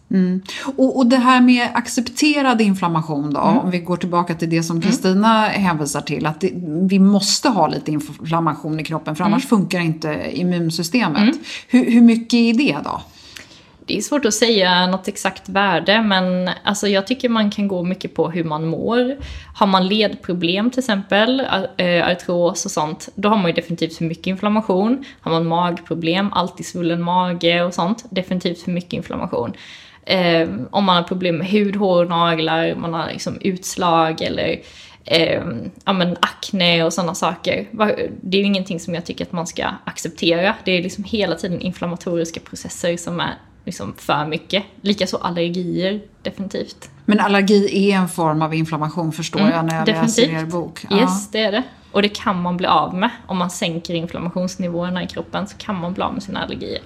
Och, 0.77 0.97
och 0.99 1.07
det 1.07 1.17
här 1.17 1.41
med 1.41 1.69
accepterad 1.75 2.61
inflammation 2.61 3.33
då, 3.33 3.41
Mm. 3.41 3.59
om 3.59 3.71
vi 3.71 3.79
går 3.79 3.97
tillbaka 3.97 4.35
till 4.35 4.51
det 4.51 4.63
som 4.63 4.81
Kristina 4.81 5.43
hänvisar 5.49 6.01
till, 6.01 6.27
att 6.27 6.41
det, 6.41 6.51
vi 6.89 6.99
måste 6.99 7.49
ha 7.49 7.67
lite 7.69 7.91
inflammation 7.93 8.81
i 8.81 8.85
kroppen 8.85 9.17
för 9.17 9.25
annars 9.25 9.45
Mm. 9.45 9.49
funkar 9.49 9.81
inte 9.81 10.31
immunsystemet. 10.33 11.37
Hur, 11.69 11.91
hur 11.91 12.01
mycket 12.01 12.35
är 12.35 12.55
det 12.55 12.77
då? 12.85 13.01
Det 13.89 13.97
är 13.97 14.01
svårt 14.01 14.25
att 14.25 14.35
säga 14.35 14.87
något 14.87 15.09
exakt 15.09 15.49
värde, 15.49 16.03
men 16.03 16.51
alltså 16.63 16.89
jag 16.89 17.07
tycker 17.07 17.29
man 17.29 17.51
kan 17.51 17.69
gå 17.69 17.83
mycket 17.83 18.15
på 18.15 18.31
hur 18.31 18.45
man 18.45 18.67
mår. 18.67 19.17
Har 19.55 19.67
man 19.67 19.89
ledproblem 19.89 20.71
till 20.71 20.79
exempel, 20.79 21.43
eh, 21.77 22.09
artros 22.09 22.65
och 22.65 22.71
sånt, 22.71 23.09
då 23.15 23.29
har 23.29 23.37
man 23.37 23.47
ju 23.47 23.53
definitivt 23.53 23.97
för 23.97 24.05
mycket 24.05 24.27
inflammation. 24.27 25.05
Har 25.21 25.33
man 25.33 25.47
magproblem, 25.47 26.33
alltid 26.33 26.67
svullen 26.67 27.03
mage 27.03 27.63
och 27.63 27.75
sånt, 27.75 28.05
definitivt 28.11 28.63
för 28.63 28.71
mycket 28.71 28.93
inflammation. 28.93 29.53
Eh, 30.05 30.49
om 30.71 30.85
man 30.85 30.97
har 30.97 31.03
problem 31.03 31.37
med 31.37 31.47
hud, 31.47 31.77
hår, 31.77 32.05
naglar, 32.05 32.75
man 32.75 32.95
har 32.95 33.09
liksom 33.13 33.39
utslag 33.41 34.23
eller 34.23 34.61
eh, 35.05 35.43
ja, 35.85 35.93
men 35.93 36.17
akne 36.21 36.85
och 36.85 36.93
sådana 36.93 37.15
saker. 37.15 37.67
Det 38.21 38.37
är 38.37 38.41
ju 38.41 38.47
ingenting 38.47 38.81
som 38.81 38.95
jag 38.95 39.05
tycker 39.07 39.25
att 39.25 39.33
man 39.33 39.47
ska 39.47 39.65
acceptera. 39.85 40.55
Det 40.65 40.73
är 40.73 40.83
liksom 40.83 41.05
hela 41.05 41.35
tiden 41.35 41.61
inflammatoriska 41.61 42.41
processer 42.41 42.97
som 42.97 43.21
är 43.21 43.35
liksom 43.69 43.95
för 43.97 44.27
mycket. 44.27 44.65
Likaså 44.81 45.17
allergier, 45.17 46.01
definitivt. 46.23 46.91
Men 47.05 47.21
allergi 47.21 47.91
är 47.93 47.97
en 47.97 48.09
form 48.09 48.43
av 48.43 48.55
inflammation 48.55 49.13
förstår 49.13 49.41
jag 49.41 49.65
när 49.65 49.77
jag 49.79 49.89
läser 49.89 50.31
er 50.41 50.47
bok. 50.47 50.87
Ja. 50.91 50.97
Mm, 50.97 51.05
Yes, 51.05 51.31
det 51.31 51.39
är 51.43 51.53
det. 51.53 51.63
Och 51.93 52.03
det 52.03 52.09
kan 52.09 52.43
man 52.43 52.57
bli 52.57 52.67
av 52.67 52.95
med. 52.95 53.11
Om 53.27 53.39
man 53.39 53.51
sänker 53.51 53.95
inflammationsnivåerna 53.95 55.03
i 55.03 55.07
kroppen 55.07 55.47
så 55.47 55.57
kan 55.57 55.81
man 55.81 55.93
bli 55.95 56.03
av 56.03 56.13
med 56.13 56.23
sina 56.23 56.41
allergier. 56.43 56.81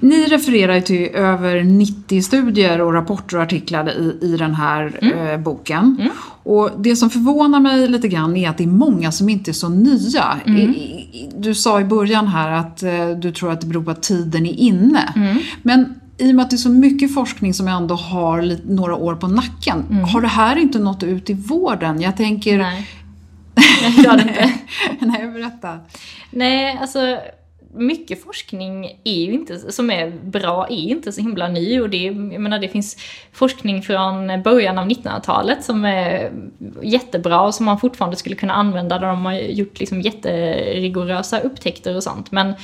Ni 0.00 0.26
refererar 0.26 0.74
ju 0.74 0.80
till 0.80 1.06
över 1.14 1.62
90 1.62 2.22
studier 2.22 2.80
och 2.80 2.94
rapporter 2.94 3.36
och 3.36 3.42
artiklar 3.42 3.90
i, 3.90 4.18
i 4.22 4.36
den 4.36 4.54
här 4.54 4.98
Mm. 5.02 5.28
eh, 5.28 5.38
boken. 5.38 6.08
Och 6.42 6.70
det 6.78 6.96
som 6.96 7.10
förvånar 7.10 7.60
mig 7.60 7.88
lite 7.88 8.08
grann 8.08 8.36
är 8.36 8.48
att 8.50 8.58
det 8.58 8.64
är 8.64 8.68
många 8.68 9.12
som 9.12 9.28
inte 9.28 9.50
är 9.50 9.52
så 9.52 9.68
nya. 9.68 10.40
Mm. 10.46 10.60
I, 10.60 10.64
i, 10.64 11.30
du 11.38 11.54
sa 11.54 11.80
i 11.80 11.84
början 11.84 12.26
här 12.26 12.50
att 12.52 12.82
eh, 12.82 13.08
du 13.08 13.32
tror 13.32 13.52
att 13.52 13.60
det 13.60 13.66
beror 13.66 13.82
på 13.84 13.90
att 13.90 14.02
tiden 14.02 14.46
är 14.46 14.52
inne. 14.52 15.12
Mm. 15.16 15.38
Men 15.62 15.94
i 16.18 16.30
och 16.30 16.34
med 16.34 16.42
att 16.42 16.50
det 16.50 16.56
är 16.56 16.58
så 16.58 16.68
mycket 16.70 17.14
forskning 17.14 17.54
som 17.54 17.68
ändå 17.68 17.94
har 17.94 18.42
lite, 18.42 18.72
några 18.72 18.94
år 18.94 19.14
på 19.14 19.28
nacken, 19.28 20.04
har 20.12 20.20
det 20.20 20.28
här 20.28 20.56
inte 20.56 20.78
nått 20.78 21.02
ut 21.02 21.30
i 21.30 21.34
vården? 21.34 22.00
Jag 22.00 22.16
tänker... 22.16 22.54
Mm. 22.54 22.66
Nej. 23.54 23.96
Det 24.02 24.08
har 24.08 24.16
det 24.16 24.22
inte. 24.22 24.52
Nej, 25.06 25.30
berätta. 25.30 25.78
Nej, 26.30 26.78
alltså 26.80 27.18
mycket 27.72 28.22
forskning 28.24 29.00
är 29.04 29.24
ju 29.24 29.32
inte, 29.32 29.72
som 29.72 29.90
är 29.90 30.10
bra 30.10 30.66
är 30.66 30.88
inte 30.88 31.12
så 31.12 31.20
himla 31.20 31.48
ny 31.48 31.80
och 31.80 31.90
det, 31.90 32.04
jag 32.04 32.40
menar, 32.40 32.58
det 32.58 32.68
finns 32.68 32.96
forskning 33.32 33.82
från 33.82 34.42
början 34.42 34.78
av 34.78 34.88
1900-talet 34.88 35.64
som 35.64 35.84
är 35.84 36.32
jättebra 36.82 37.40
och 37.40 37.54
som 37.54 37.66
man 37.66 37.80
fortfarande 37.80 38.16
skulle 38.16 38.36
kunna 38.36 38.54
använda 38.54 38.98
där 38.98 39.06
de 39.06 39.24
har 39.24 39.32
gjort 39.32 39.80
liksom 39.80 40.00
jätterigorösa 40.00 41.40
upptäckter 41.40 41.96
och 41.96 42.02
sånt. 42.02 42.32
Men 42.32 42.54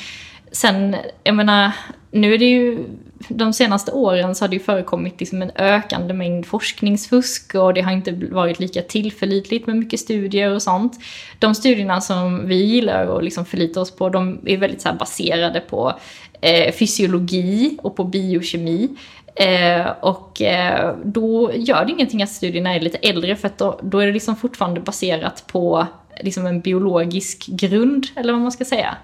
sen, 0.53 0.97
jag 1.25 1.35
menar, 1.35 1.73
nu 2.11 2.35
är 2.35 2.39
det 2.39 2.51
ju 2.51 2.85
de 3.29 3.53
senaste 3.53 3.93
åren 3.93 4.35
så 4.35 4.45
har 4.45 4.49
det 4.49 4.57
ju 4.57 4.63
förekommit 4.63 5.21
liksom 5.21 5.43
en 5.43 5.51
ökande 5.55 6.15
mängd 6.15 6.47
forskningsfusk 6.47 7.55
och 7.55 7.75
det 7.75 7.81
har 7.81 7.93
inte 7.93 8.13
varit 8.13 8.61
lika 8.61 8.83
tillförlitligt 8.83 9.67
med 9.67 9.77
mycket 9.77 10.01
studier 10.01 10.55
och 10.55 10.63
sånt. 10.63 10.93
De 11.39 11.55
studierna 11.55 12.01
som 12.01 12.49
vi 12.49 12.55
gillar 12.55 13.07
och 13.07 13.23
liksom 13.23 13.45
förlitar 13.45 13.81
oss 13.81 13.97
på, 13.97 14.09
de 14.09 14.39
är 14.47 14.57
väldigt 14.57 14.81
så 14.81 14.89
här 14.89 14.97
baserade 14.97 15.61
på 15.61 15.99
eh, 16.41 16.73
fysiologi 16.73 17.79
och 17.83 17.97
på 17.97 18.05
biokemi. 18.05 18.89
Eh, 19.35 19.87
och 20.01 20.43
eh, 20.43 20.97
då 21.05 21.53
gör 21.55 21.85
det 21.85 21.93
ingenting 21.93 22.23
att 22.23 22.31
studierna 22.31 22.75
är 22.75 22.81
lite 22.81 22.99
äldre 22.99 23.37
för 23.37 23.47
att 23.47 23.59
då, 23.59 23.81
då 23.83 23.99
är 23.99 24.07
det 24.07 24.13
liksom 24.13 24.37
fortfarande 24.37 24.81
baserat 24.81 25.45
på 25.47 25.87
liksom 26.21 26.47
en 26.47 26.61
biologisk 26.61 27.47
grund, 27.47 28.07
eller 28.17 28.33
vad 28.33 28.43
man 28.43 28.53
ska 28.53 28.65
säga. 28.65 28.97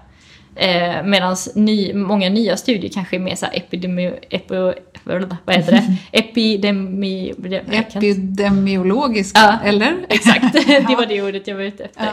Eh, 0.55 1.03
Medan 1.03 1.35
ny, 1.55 1.93
många 1.93 2.29
nya 2.29 2.57
studier 2.57 2.91
kanske 2.93 3.15
är 3.15 3.19
mer 3.19 3.35
så 3.35 3.45
epidemi... 3.45 4.13
Epi, 4.29 4.73
vad 5.03 5.55
heter 5.55 5.71
det? 5.71 5.97
Epidemi... 6.19 7.33
Epidemiologiska, 7.71 9.39
Ja. 9.39 9.59
eller? 9.69 10.05
Exakt, 10.09 10.53
det 10.87 10.95
var 10.95 11.05
det 11.05 11.21
ordet 11.21 11.47
jag 11.47 11.55
var 11.55 11.63
ute 11.63 11.83
efter. 11.83 12.11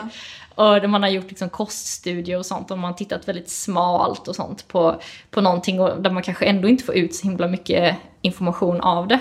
Och 0.54 0.80
där 0.80 0.88
man 0.88 1.02
har 1.02 1.10
gjort 1.10 1.28
liksom 1.28 1.48
koststudier 1.48 2.38
och 2.38 2.46
sånt 2.46 2.70
och 2.70 2.78
man 2.78 2.90
har 2.90 2.98
tittat 2.98 3.28
väldigt 3.28 3.50
smalt 3.50 4.28
och 4.28 4.36
sånt 4.36 4.68
på, 4.68 5.00
på 5.30 5.40
någonting 5.40 5.80
och 5.80 6.02
där 6.02 6.10
man 6.10 6.22
kanske 6.22 6.44
ändå 6.44 6.68
inte 6.68 6.84
får 6.84 6.94
ut 6.96 7.14
så 7.14 7.28
himla 7.28 7.48
mycket 7.48 7.96
information 8.22 8.80
av 8.80 9.08
det. 9.08 9.18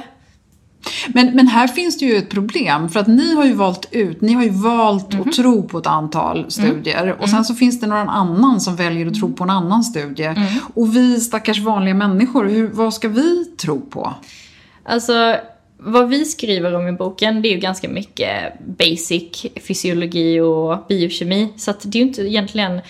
Men, 1.13 1.35
men 1.35 1.47
här 1.47 1.67
finns 1.67 1.97
det 1.97 2.05
ju 2.05 2.15
ett 2.15 2.29
problem 2.29 2.89
för 2.89 2.99
att 2.99 3.07
ni 3.07 3.35
har 3.35 3.45
ju 3.45 3.53
valt 3.53 3.87
ut, 3.91 4.21
ni 4.21 4.33
har 4.33 4.43
ju 4.43 4.49
valt 4.49 5.13
Mhm. 5.13 5.21
att 5.21 5.35
tro 5.35 5.67
på 5.67 5.77
ett 5.77 5.87
antal 5.87 6.45
studier 6.51 7.11
och 7.11 7.17
Mm. 7.17 7.27
sen 7.27 7.45
så 7.45 7.55
finns 7.55 7.79
det 7.79 7.87
någon 7.87 8.09
annan 8.09 8.61
som 8.61 8.75
väljer 8.75 9.07
att 9.07 9.13
tro 9.15 9.33
på 9.33 9.43
en 9.43 9.49
annan 9.49 9.83
studie. 9.83 10.23
Mm. 10.23 10.43
Och 10.73 10.95
vi 10.95 11.19
stackars 11.19 11.59
vanliga 11.59 11.93
människor, 11.93 12.45
hur, 12.49 12.67
vad 12.67 12.93
ska 12.93 13.07
vi 13.09 13.45
tro 13.45 13.81
på? 13.81 14.13
Alltså, 14.85 15.35
vad 15.77 16.09
vi 16.09 16.25
skriver 16.25 16.75
om 16.75 16.87
i 16.87 16.91
boken, 16.91 17.41
det 17.41 17.47
är 17.47 17.53
ju 17.53 17.59
ganska 17.59 17.89
mycket 17.89 18.53
basic 18.77 19.45
fysiologi 19.67 20.39
och 20.39 20.85
biokemi. 20.89 21.53
Så 21.57 21.71
att 21.71 21.79
det 21.83 21.97
är 21.97 22.01
ju 22.01 22.07
inte 22.07 22.21
egentligen 22.21 22.81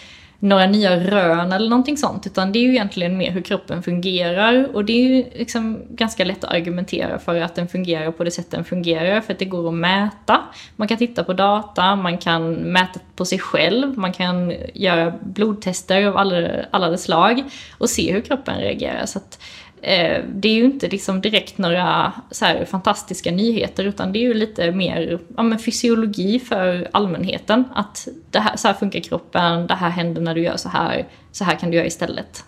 några 0.43 0.65
nya 0.65 0.99
rön 0.99 1.51
eller 1.51 1.69
någonting 1.69 1.97
sånt, 1.97 2.27
utan 2.27 2.51
det 2.51 2.59
är 2.59 2.63
ju 2.63 2.69
egentligen 2.69 3.17
mer 3.17 3.31
hur 3.31 3.41
kroppen 3.41 3.83
fungerar. 3.83 4.75
Och 4.75 4.85
det 4.85 4.93
är 4.93 5.07
ju 5.07 5.23
liksom 5.35 5.81
ganska 5.89 6.23
lätt 6.23 6.43
att 6.43 6.51
argumentera 6.51 7.19
för 7.19 7.41
att 7.41 7.55
den 7.55 7.67
fungerar 7.67 8.11
på 8.11 8.23
det 8.23 8.31
sätt 8.31 8.51
den 8.51 8.63
fungerar, 8.63 9.21
för 9.21 9.33
att 9.33 9.39
det 9.39 9.45
går 9.45 9.67
att 9.67 9.73
mäta. 9.73 10.41
Man 10.75 10.87
kan 10.87 10.97
titta 10.97 11.23
på 11.23 11.33
data, 11.33 11.95
man 11.95 12.17
kan 12.17 12.53
mäta 12.53 12.99
på 13.15 13.25
sig 13.25 13.39
själv, 13.39 13.97
man 13.97 14.13
kan 14.13 14.53
göra 14.73 15.13
blodtester 15.21 16.05
av 16.05 16.17
alla, 16.17 16.49
alla 16.71 16.97
slag 16.97 17.43
och 17.77 17.89
se 17.89 18.13
hur 18.13 18.21
kroppen 18.21 18.59
reagerar. 18.59 19.05
Så 19.05 19.17
att, 19.19 19.39
Eh, 19.81 20.23
det 20.33 20.49
är 20.49 20.53
ju 20.53 20.65
inte 20.65 20.87
liksom 20.87 21.21
direkt 21.21 21.57
några 21.57 22.13
så 22.31 22.45
här 22.45 22.65
fantastiska 22.65 23.31
nyheter 23.31 23.83
utan 23.83 24.11
det 24.11 24.19
är 24.19 24.21
ju 24.21 24.33
lite 24.33 24.71
mer 24.71 25.19
ja, 25.37 25.43
men 25.43 25.59
fysiologi 25.59 26.39
för 26.39 26.87
allmänheten. 26.91 27.63
Att 27.73 28.07
det 28.31 28.39
här, 28.39 28.55
så 28.55 28.67
här 28.67 28.75
funkar 28.75 28.99
kroppen, 28.99 29.67
det 29.67 29.75
här 29.75 29.89
händer 29.89 30.21
när 30.21 30.35
du 30.35 30.41
gör 30.41 30.57
så 30.57 30.69
här, 30.69 31.07
så 31.31 31.43
här 31.43 31.55
kan 31.55 31.71
du 31.71 31.77
göra 31.77 31.87
istället. 31.87 32.45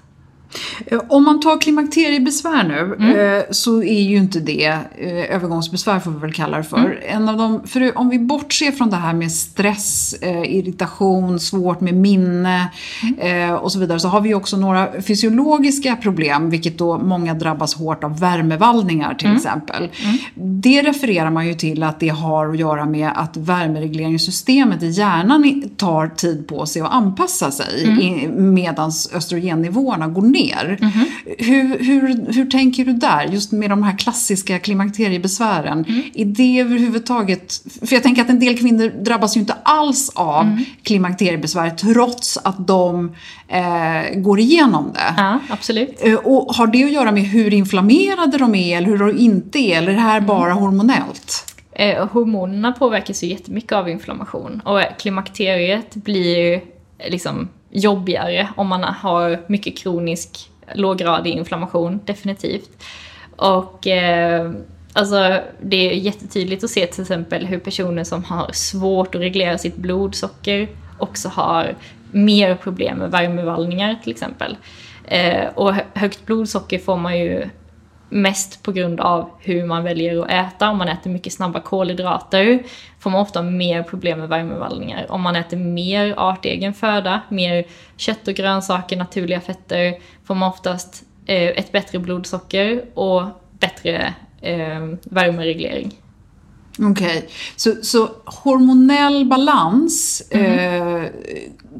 Eh, 0.85 0.99
om 1.09 1.23
man 1.23 1.39
tar 1.41 1.61
klimakteriebesvär 1.61 2.63
nu 2.63 2.95
Mm. 2.99 3.37
eh, 3.37 3.43
så 3.51 3.83
är 3.83 4.01
ju 4.01 4.17
inte 4.17 4.39
det 4.39 4.65
eh, 4.97 5.35
övergångsbesvär 5.35 5.99
får 5.99 6.11
vi 6.11 6.19
väl 6.19 6.33
kalla 6.33 6.57
det 6.57 6.63
för. 6.63 6.77
Mm. 6.77 6.97
En 7.07 7.29
av 7.29 7.37
de, 7.37 7.67
för 7.67 7.97
om 7.97 8.09
vi 8.09 8.19
bortser 8.19 8.71
från 8.71 8.89
det 8.89 8.95
här 8.95 9.13
med 9.13 9.31
stress, 9.31 10.15
irritation, 10.45 11.39
svårt 11.39 11.81
med 11.81 11.93
minne 11.93 12.67
Mm. 13.19 13.55
och 13.55 13.71
så 13.71 13.79
vidare 13.79 13.99
så 13.99 14.07
har 14.07 14.21
vi 14.21 14.33
också 14.33 14.57
några 14.57 15.01
fysiologiska 15.01 15.95
problem 15.95 16.49
vilket 16.49 16.77
då 16.77 16.97
många 16.97 17.33
drabbas 17.33 17.75
hårt 17.75 18.03
av 18.03 18.19
värmevallningar 18.19 19.13
till 19.13 19.35
exempel. 19.35 19.89
Det 20.35 20.81
refererar 20.81 21.29
man 21.29 21.47
ju 21.47 21.53
till 21.53 21.83
att 21.83 21.99
det 21.99 22.09
har 22.09 22.49
att 22.49 22.59
göra 22.59 22.85
med 22.85 23.11
att 23.15 23.37
värmeregleringssystemet 23.37 24.83
i 24.83 24.87
hjärnan 24.89 25.63
tar 25.77 26.07
tid 26.07 26.47
på 26.47 26.65
sig 26.65 26.81
att 26.81 26.91
anpassa 26.93 27.51
sig 27.51 27.87
medan 28.37 28.91
östrogennivåerna 29.13 30.07
går 30.07 30.21
ner. 30.21 30.42
Hur, 31.37 31.79
hur, 31.83 32.33
hur 32.33 32.45
tänker 32.49 32.85
du 32.85 32.93
där, 32.93 33.23
just 33.23 33.51
med 33.51 33.69
de 33.69 33.83
här 33.83 33.97
klassiska 33.97 34.59
klimakteriebesvären? 34.59 35.85
Är 36.13 36.25
det 36.25 36.59
överhuvudtaget, 36.59 37.53
för 37.87 37.93
jag 37.95 38.03
tänker 38.03 38.21
att 38.21 38.29
en 38.29 38.39
del 38.39 38.57
kvinnor 38.57 39.03
drabbas 39.03 39.37
ju 39.37 39.39
inte 39.39 39.55
alls 39.63 40.11
av 40.15 40.63
klimakteriebesvär 40.83 41.69
trots 41.69 42.37
att 42.37 42.67
de 42.67 43.15
eh, 43.47 44.15
går 44.19 44.39
igenom 44.39 44.91
det. 44.93 45.13
Ja, 45.17 45.39
absolut. 45.49 45.99
Eh, 46.03 46.13
Och 46.15 46.55
har 46.55 46.67
det 46.67 46.83
att 46.83 46.91
göra 46.91 47.11
med 47.11 47.23
hur 47.23 47.53
inflammerade 47.53 48.37
de 48.37 48.55
är 48.55 48.77
eller 48.77 48.87
hur 48.87 48.97
de 48.97 49.17
inte 49.17 49.59
är? 49.59 49.77
Eller 49.77 49.91
är 49.91 49.95
det 49.95 50.01
här 50.01 50.21
bara 50.21 50.53
hormonellt? 50.53 51.55
Eh, 51.71 52.07
hormonerna 52.07 52.71
påverkas 52.71 53.23
ju 53.23 53.27
jättemycket 53.27 53.71
av 53.71 53.89
inflammation 53.89 54.61
och 54.65 54.79
klimakteriet 54.99 55.95
blir 55.95 56.61
liksom 57.09 57.47
jobbigare 57.73 58.49
om 58.55 58.67
man 58.67 58.83
har 58.83 59.39
mycket 59.47 59.77
kronisk 59.77 60.49
låggradig 60.73 61.31
inflammation, 61.31 61.99
definitivt. 62.05 62.83
Och 63.35 63.87
eh, 63.87 64.51
alltså 64.93 65.39
det 65.61 65.89
är 65.89 65.93
jättetydligt 65.93 66.63
att 66.63 66.69
se 66.69 66.85
till 66.85 67.01
exempel 67.01 67.45
hur 67.45 67.59
personer 67.59 68.03
som 68.03 68.23
har 68.23 68.51
svårt 68.51 69.15
att 69.15 69.21
reglera 69.21 69.57
sitt 69.57 69.75
blodsocker 69.75 70.67
också 70.97 71.29
har 71.29 71.75
mer 72.11 72.55
problem 72.55 72.97
med 72.97 73.11
värmevallningar 73.11 73.95
till 74.03 74.11
exempel. 74.11 74.57
Eh, 75.05 75.47
och 75.55 75.73
högt 75.93 76.25
blodsocker 76.25 76.79
får 76.79 76.97
man 76.97 77.19
ju 77.19 77.49
mest 78.13 78.63
på 78.63 78.71
grund 78.71 78.99
av 78.99 79.29
hur 79.39 79.65
man 79.65 79.83
väljer 79.83 80.23
att 80.23 80.31
äta. 80.31 80.69
Om 80.69 80.77
man 80.77 80.87
äter 80.87 81.11
mycket 81.11 81.33
snabba 81.33 81.59
kolhydrater 81.59 82.63
får 82.99 83.09
man 83.09 83.21
ofta 83.21 83.41
mer 83.41 83.83
problem 83.83 84.19
med 84.19 84.29
värmevallningar. 84.29 85.11
Om 85.11 85.21
man 85.21 85.35
äter 85.35 85.57
mer 85.57 86.13
artegen 86.17 86.73
föda, 86.73 87.21
mer 87.29 87.65
kött 87.97 88.27
och 88.27 88.33
grönsaker, 88.33 88.97
naturliga 88.97 89.41
fetter, 89.41 89.95
får 90.25 90.35
man 90.35 90.49
oftast 90.49 91.03
eh, 91.25 91.49
ett 91.49 91.71
bättre 91.71 91.99
blodsocker 91.99 92.85
och 92.93 93.23
bättre 93.59 94.13
eh, 94.41 94.87
värmereglering. 95.03 95.91
Okej, 96.79 97.29
så, 97.55 97.71
så 97.81 98.09
hormonell 98.25 99.25
balans 99.25 100.21
eh, 100.29 101.03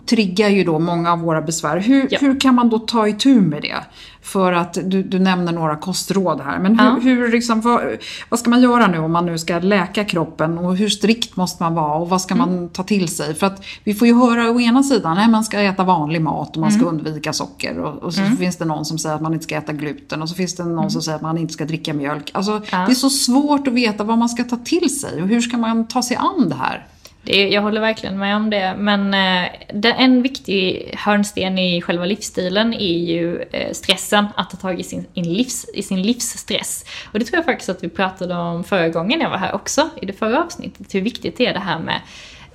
triggar 0.05 0.49
ju 0.49 0.63
då 0.63 0.79
många 0.79 1.11
av 1.11 1.19
våra 1.19 1.41
besvär. 1.41 1.77
Hur, 1.77 2.07
Ja. 2.11 2.17
hur 2.21 2.39
kan 2.39 2.55
man 2.55 2.69
då 2.69 2.79
ta 2.79 3.07
itu 3.07 3.41
med 3.41 3.61
det? 3.61 3.75
För 4.21 4.53
att 4.53 4.77
du, 4.83 5.03
du 5.03 5.19
nämner 5.19 5.51
några 5.51 5.75
kostråd 5.75 6.41
här, 6.41 6.59
men 6.59 6.79
hur, 6.79 6.85
Ja. 6.87 6.97
hur 7.01 7.31
liksom, 7.31 7.61
vad, 7.61 7.81
vad 8.29 8.39
ska 8.39 8.49
man 8.49 8.61
göra 8.61 8.87
nu 8.87 8.97
om 8.99 9.11
man 9.11 9.25
nu 9.25 9.37
ska 9.37 9.59
läka 9.59 10.03
kroppen 10.05 10.57
och 10.57 10.77
hur 10.77 10.89
strikt 10.89 11.35
måste 11.35 11.63
man 11.63 11.75
vara 11.75 11.95
och 11.95 12.09
vad 12.09 12.21
ska 12.21 12.35
man 12.35 12.69
ta 12.69 12.83
till 12.83 13.07
sig? 13.07 13.33
För 13.35 13.47
att 13.47 13.63
vi 13.83 13.93
får 13.93 14.07
ju 14.07 14.15
höra 14.15 14.51
å 14.51 14.59
ena 14.59 14.83
sidan 14.83 15.17
att 15.17 15.29
man 15.29 15.43
ska 15.43 15.59
äta 15.59 15.83
vanlig 15.83 16.21
mat 16.21 16.55
och 16.55 16.61
man 16.61 16.71
ska 16.71 16.85
undvika 16.85 17.33
socker 17.33 17.79
och, 17.79 18.03
och 18.03 18.13
så 18.13 18.21
finns 18.39 18.57
det 18.57 18.65
någon 18.65 18.85
som 18.85 18.97
säger 18.97 19.15
att 19.15 19.21
man 19.21 19.33
inte 19.33 19.43
ska 19.43 19.55
äta 19.55 19.73
gluten 19.73 20.21
och 20.21 20.29
så 20.29 20.35
finns 20.35 20.55
det 20.55 20.63
någon 20.65 20.91
som 20.91 21.01
säger 21.01 21.15
att 21.15 21.21
man 21.21 21.37
inte 21.37 21.53
ska 21.53 21.65
dricka 21.65 21.93
mjölk. 21.93 22.31
Alltså, 22.33 22.61
Ja. 22.71 22.77
det 22.77 22.91
är 22.91 22.95
så 22.95 23.09
svårt 23.09 23.67
att 23.67 23.73
veta 23.73 24.03
vad 24.03 24.17
man 24.17 24.29
ska 24.29 24.43
ta 24.43 24.57
till 24.57 24.82
sig 24.89 25.21
och 25.21 25.27
hur 25.27 25.41
ska 25.41 25.57
man 25.57 25.87
ta 25.87 26.03
sig 26.03 26.17
an 26.17 26.49
det 26.49 26.55
här? 26.55 26.87
Det, 27.25 27.49
jag 27.49 27.61
håller 27.61 27.81
verkligen 27.81 28.17
med 28.17 28.35
om 28.35 28.49
det. 28.49 28.75
Men 28.77 29.13
eh, 29.13 29.51
det, 29.73 29.91
en 29.91 30.21
viktig 30.21 30.91
hörnsten 30.97 31.59
i 31.59 31.81
själva 31.81 32.05
livsstilen 32.05 32.73
är 32.73 32.97
ju 32.97 33.41
eh, 33.41 33.71
stressen. 33.71 34.25
Att 34.35 34.49
ta 34.49 34.57
tag 34.57 34.79
i 34.79 34.83
sin, 34.83 35.05
in 35.13 35.33
livs, 35.33 35.65
i 35.73 35.83
sin 35.83 36.01
livsstress. 36.01 36.85
Och 37.13 37.19
det 37.19 37.25
tror 37.25 37.37
jag 37.37 37.45
faktiskt 37.45 37.69
att 37.69 37.83
vi 37.83 37.89
pratade 37.89 38.35
om 38.35 38.63
förra 38.63 38.89
gången 38.89 39.19
jag 39.19 39.29
var 39.29 39.37
här 39.37 39.55
också, 39.55 39.89
i 40.01 40.05
det 40.05 40.13
förra 40.13 40.43
avsnittet. 40.43 40.95
Hur 40.95 41.01
viktigt 41.01 41.37
det 41.37 41.45
är 41.45 41.53
det 41.53 41.59
här 41.59 41.79
med 41.79 42.01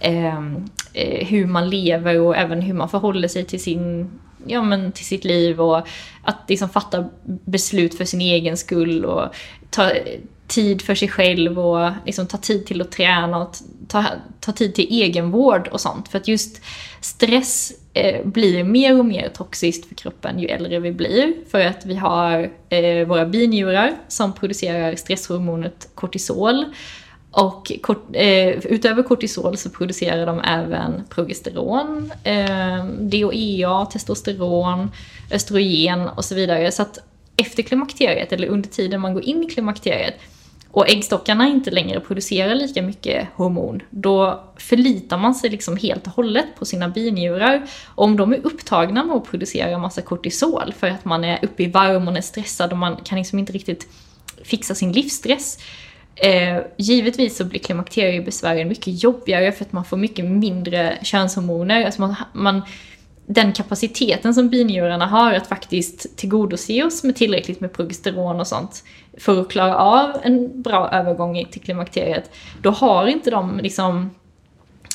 ehm, 0.01 0.69
eh, 0.93 1.27
hur 1.27 1.47
man 1.47 1.71
lever 1.71 2.21
och 2.21 2.37
även 2.37 2.63
hur 2.63 2.75
man 2.75 2.89
förhåller 2.89 3.29
sig 3.29 3.45
till 3.45 3.63
sin 3.63 4.11
ja, 4.47 4.63
men 4.63 4.93
till 4.93 5.07
sitt 5.07 5.25
liv 5.25 5.61
och 5.61 5.87
att 6.23 6.37
liksom 6.49 6.69
fatta 6.69 7.09
beslut 7.25 7.95
för 7.95 8.05
sin 8.05 8.21
egen 8.21 8.57
skull 8.57 9.05
och 9.05 9.35
ta 9.71 9.91
tid 10.49 10.83
för 10.83 10.95
sig 10.95 11.09
själv 11.09 11.59
och 11.59 11.91
liksom 12.07 12.27
ta 12.27 12.39
tid 12.39 12.67
till 12.67 12.81
att 12.81 12.93
träna 12.93 13.39
och 13.39 13.55
ta, 13.89 14.05
ta 14.41 14.53
tid 14.53 14.75
till 14.75 15.03
egenvård 15.03 15.69
och 15.69 15.81
sånt. 15.81 16.09
För 16.09 16.19
att 16.19 16.29
just 16.29 16.61
stress 17.01 17.73
eh, 17.93 18.27
blir 18.27 18.65
mer 18.65 18.99
och 18.99 19.05
mer 19.05 19.29
toxiskt 19.29 19.89
för 19.89 19.95
kroppen 19.95 20.39
ju 20.39 20.47
äldre 20.49 20.79
vi 20.79 20.93
blir. 20.93 21.35
För 21.51 21.61
att 21.61 21.87
vi 21.87 21.95
har 21.95 22.51
eh, 22.69 23.07
våra 23.07 23.27
binjurar 23.27 23.93
som 24.09 24.33
producerar 24.33 24.97
stresshormonet 24.97 25.89
kortisol. 25.95 26.65
Och 27.31 27.73
kort, 27.83 28.07
eh, 28.13 28.49
utöver 28.49 29.03
kortisol 29.03 29.57
så 29.57 29.71
producerar 29.71 30.27
de 30.27 30.41
även 30.41 31.05
progesteron, 31.09 32.13
eh, 32.25 32.85
DHEA, 32.85 33.87
testosteron, 33.87 34.91
östrogen 35.31 36.09
och 36.09 36.25
så 36.25 36.35
vidare. 36.35 36.73
Så 36.73 36.83
att 36.83 36.99
efter 37.37 37.63
klimakteriet, 37.63 38.33
eller 38.33 38.49
under 38.49 38.69
tiden 38.69 39.01
man 39.01 39.15
går 39.15 39.25
in 39.25 39.45
i 39.45 39.47
klimakteriet, 39.47 40.15
och 40.71 40.89
äggstockarna 40.89 41.49
inte 41.49 41.71
längre 41.71 42.01
producerar 42.01 42.55
lika 42.55 42.83
mycket 42.83 43.29
hormon, 43.35 43.83
då 43.91 44.45
förlitar 44.57 45.19
man 45.19 45.35
sig 45.35 45.51
liksom 45.51 45.77
helt 45.77 46.07
och 46.07 46.13
hållet 46.13 46.47
på 46.59 46.65
sina 46.65 46.89
binjurar. 46.89 47.63
Och 47.95 48.05
om 48.05 48.17
de 48.17 48.33
är 48.33 48.47
upptagna 48.47 49.05
med 49.05 49.17
att 49.17 49.31
producera 49.31 49.79
massa 49.79 50.03
kortisol 50.03 50.75
för 50.79 50.87
att 50.87 51.05
man 51.05 51.25
är 51.25 51.39
uppe 51.45 51.63
i 51.63 51.71
varv, 51.71 52.03
man 52.03 52.17
är 52.17 52.21
stressad 52.21 52.73
och 52.73 52.79
man 52.79 52.97
kan 52.97 53.19
liksom 53.19 53.39
inte 53.39 53.53
riktigt 53.53 53.89
fixa 54.45 54.75
sin 54.75 54.93
livsstress, 54.93 55.59
Eh, 56.21 56.63
givetvis 56.77 57.37
så 57.37 57.45
blir 57.45 57.61
klimakteriebesvären 57.61 58.69
mycket 58.69 59.03
jobbigare 59.03 59.53
för 59.53 59.65
att 59.65 59.73
man 59.73 59.85
får 59.85 59.97
mycket 59.97 60.25
mindre 60.25 60.99
könshormoner. 61.03 61.85
Alltså 61.85 62.01
man, 62.01 62.15
man, 62.33 62.63
den 63.29 63.53
kapaciteten 63.53 64.35
som 64.35 64.49
binjurarna 64.49 65.07
har 65.07 65.33
att 65.33 65.47
faktiskt 65.47 66.17
tillgodose 66.17 66.85
oss 66.85 67.05
med 67.05 67.17
tillräckligt 67.17 67.61
med 67.61 67.73
progesteron 67.73 68.41
och 68.41 68.47
sånt 68.47 68.85
för 69.19 69.41
att 69.41 69.49
klara 69.49 69.77
av 69.77 70.17
en 70.23 70.63
bra 70.63 70.91
övergång 70.91 71.45
till 71.51 71.61
klimakteriet, 71.61 72.31
då 72.63 72.71
har 72.71 73.07
inte 73.07 73.31
de 73.31 73.59
liksom 73.63 74.11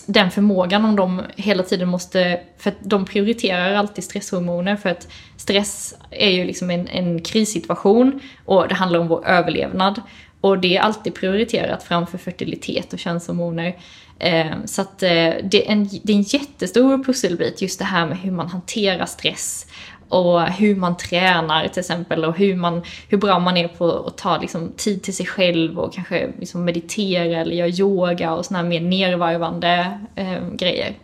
den 0.05 0.31
förmågan 0.31 0.85
om 0.85 0.95
de 0.95 1.21
hela 1.35 1.63
tiden 1.63 1.89
måste, 1.89 2.39
för 2.57 2.69
att 2.69 2.77
de 2.81 3.05
prioriterar 3.05 3.75
alltid 3.75 4.03
stresshormoner 4.03 4.75
för 4.75 4.89
att 4.89 5.07
stress 5.37 5.95
är 6.09 6.29
ju 6.29 6.43
liksom 6.43 6.69
en, 6.69 6.87
en 6.87 7.21
krissituation 7.21 8.19
och 8.45 8.67
det 8.67 8.75
handlar 8.75 8.99
om 8.99 9.07
vår 9.07 9.27
överlevnad. 9.27 10.01
Och 10.41 10.59
det 10.59 10.77
är 10.77 10.81
alltid 10.81 11.15
prioriterat 11.15 11.83
framför 11.83 12.17
fertilitet 12.17 12.93
och 12.93 12.99
könshormoner. 12.99 13.75
Eh, 14.23 14.55
så 14.65 14.81
att 14.81 15.03
eh, 15.03 15.09
det, 15.43 15.67
är 15.67 15.71
en, 15.71 15.89
det 16.03 16.13
är 16.13 16.17
en 16.17 16.21
jättestor 16.21 17.03
pusselbit 17.03 17.61
just 17.61 17.79
det 17.79 17.85
här 17.85 18.05
med 18.05 18.17
hur 18.17 18.31
man 18.31 18.47
hanterar 18.47 19.05
stress 19.05 19.65
och 20.09 20.41
hur 20.41 20.75
man 20.75 20.97
tränar 20.97 21.67
till 21.67 21.79
exempel 21.79 22.25
och 22.25 22.37
hur, 22.37 22.55
man, 22.55 22.81
hur 23.09 23.17
bra 23.17 23.39
man 23.39 23.57
är 23.57 23.67
på 23.67 23.91
att 24.07 24.17
ta 24.17 24.37
liksom, 24.37 24.71
tid 24.77 25.03
till 25.03 25.15
sig 25.15 25.25
själv 25.25 25.79
och 25.79 25.93
kanske 25.93 26.31
liksom, 26.39 26.65
meditera 26.65 27.41
eller 27.41 27.55
göra 27.55 27.69
yoga 27.69 28.33
och 28.33 28.45
såna 28.45 28.59
här 28.59 28.65
mer 28.65 28.81
nervarvande 28.81 29.99
eh, 30.15 30.49
grejer. 30.53 30.97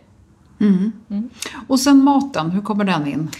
Och 1.68 1.80
sen 1.80 2.04
maten, 2.04 2.50
hur 2.50 2.62
kommer 2.62 2.84
den 2.84 3.06
in? 3.06 3.30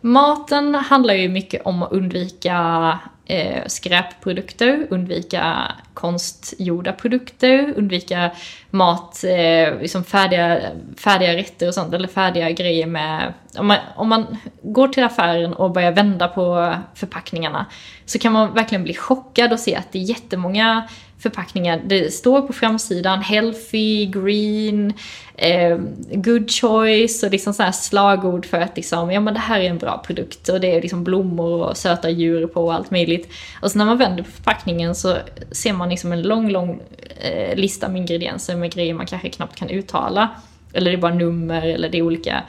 Maten 0.00 0.74
handlar 0.74 1.14
ju 1.14 1.28
mycket 1.28 1.62
om 1.66 1.82
att 1.82 1.92
undvika 1.92 2.98
eh, 3.28 3.62
skräpprodukter, 3.66 4.86
undvika 4.90 5.72
konstgjorda 5.94 6.92
produkter, 6.92 7.74
undvika 7.76 8.30
mat, 8.70 9.24
eh, 9.24 9.80
liksom 9.80 10.04
färdiga, 10.04 10.60
färdiga 10.96 11.36
rätter 11.36 11.68
och 11.68 11.74
sånt, 11.74 11.94
eller 11.94 12.08
färdiga 12.08 12.50
grejer 12.50 12.86
med... 12.86 13.32
Om 13.58 13.66
man, 13.66 13.78
om 13.96 14.08
man 14.08 14.36
går 14.62 14.88
till 14.88 15.04
affären 15.04 15.54
och 15.54 15.70
börjar 15.70 15.92
vända 15.92 16.28
på 16.28 16.74
förpackningarna 16.94 17.66
så 18.04 18.18
kan 18.18 18.32
man 18.32 18.54
verkligen 18.54 18.84
bli 18.84 18.94
chockad 18.94 19.52
och 19.52 19.60
se 19.60 19.76
att 19.76 19.92
det 19.92 19.98
är 19.98 20.02
jättemånga 20.02 20.88
förpackningar. 21.18 21.82
Det 21.86 22.14
står 22.14 22.42
på 22.42 22.52
framsidan 22.52 23.22
healthy, 23.22 24.06
green, 24.06 24.92
eh, 25.36 25.78
good 26.10 26.50
choice 26.50 27.22
och 27.22 27.30
liksom 27.30 27.54
så 27.54 27.62
här 27.62 27.72
slagord 27.72 28.46
för 28.46 28.60
att 28.60 28.76
liksom, 28.76 29.10
ja 29.10 29.20
men 29.20 29.34
det 29.34 29.40
här 29.40 29.60
är 29.60 29.70
en 29.70 29.78
bra 29.78 30.02
produkt 30.06 30.48
och 30.48 30.60
det 30.60 30.76
är 30.76 30.82
liksom 30.82 31.04
blommor 31.04 31.68
och 31.68 31.76
söta 31.76 32.10
djur 32.10 32.46
på 32.46 32.64
och 32.64 32.74
allt 32.74 32.90
möjligt. 32.90 33.32
Och 33.62 33.70
så 33.70 33.78
när 33.78 33.84
man 33.84 33.98
vänder 33.98 34.22
på 34.22 34.30
förpackningen 34.30 34.94
så 34.94 35.16
ser 35.52 35.72
man 35.72 35.88
liksom 35.88 36.12
en 36.12 36.22
lång, 36.22 36.50
lång 36.50 36.80
eh, 37.20 37.56
lista 37.56 37.88
med 37.88 38.00
ingredienser 38.00 38.56
med 38.56 38.72
grejer 38.72 38.94
man 38.94 39.06
kanske 39.06 39.28
knappt 39.28 39.56
kan 39.56 39.70
uttala. 39.70 40.28
Eller 40.72 40.90
det 40.90 40.96
är 40.96 41.00
bara 41.00 41.14
nummer 41.14 41.66
eller 41.66 41.88
det 41.88 41.98
är 41.98 42.02
olika 42.02 42.42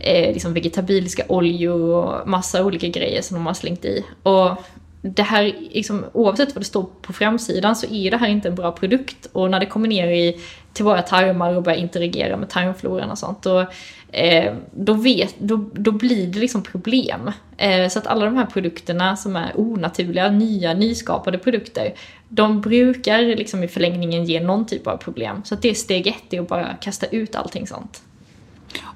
eh, 0.00 0.32
liksom 0.32 0.54
vegetabiliska 0.54 1.22
oljor 1.28 1.94
och 1.94 2.28
massa 2.28 2.64
olika 2.64 2.88
grejer 2.88 3.22
som 3.22 3.34
de 3.34 3.46
har 3.46 3.54
slängt 3.54 3.84
i. 3.84 4.04
Och 4.22 4.64
det 5.06 5.22
här, 5.22 5.42
liksom, 5.70 6.04
oavsett 6.12 6.54
vad 6.54 6.60
det 6.60 6.66
står 6.66 6.86
på 7.02 7.12
framsidan 7.12 7.76
så 7.76 7.86
är 7.86 8.10
det 8.10 8.16
här 8.16 8.28
inte 8.28 8.48
en 8.48 8.54
bra 8.54 8.72
produkt. 8.72 9.28
Och 9.32 9.50
när 9.50 9.60
det 9.60 9.66
kommer 9.66 9.88
ner 9.88 10.08
i, 10.08 10.40
till 10.72 10.84
våra 10.84 11.02
tarmar 11.02 11.56
och 11.56 11.62
börjar 11.62 11.78
interagera 11.78 12.36
med 12.36 12.48
tarmfloran 12.50 13.10
och 13.10 13.18
sånt, 13.18 13.42
då, 13.42 13.66
eh, 14.12 14.54
då, 14.70 14.92
vet, 14.94 15.34
då, 15.38 15.70
då 15.72 15.92
blir 15.92 16.26
det 16.26 16.38
liksom 16.38 16.62
problem. 16.62 17.30
Eh, 17.56 17.88
så 17.88 17.98
att 17.98 18.06
alla 18.06 18.24
de 18.24 18.36
här 18.36 18.46
produkterna 18.46 19.16
som 19.16 19.36
är 19.36 19.52
onaturliga, 19.60 20.30
nya, 20.30 20.74
nyskapade 20.74 21.38
produkter, 21.38 21.94
de 22.28 22.60
brukar 22.60 23.22
liksom 23.22 23.62
i 23.62 23.68
förlängningen 23.68 24.24
ge 24.24 24.40
någon 24.40 24.66
typ 24.66 24.86
av 24.86 24.96
problem. 24.96 25.42
Så 25.44 25.54
att 25.54 25.62
det 25.62 25.70
är 25.70 25.74
steg 25.74 26.06
ett, 26.06 26.22
det 26.28 26.36
är 26.36 26.40
att 26.40 26.48
bara 26.48 26.74
kasta 26.74 27.06
ut 27.06 27.34
allting 27.34 27.66
sånt. 27.66 28.02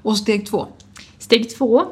Och 0.02 0.16
steg 0.16 0.46
två? 0.46 0.66
Steg 1.18 1.56
två, 1.56 1.84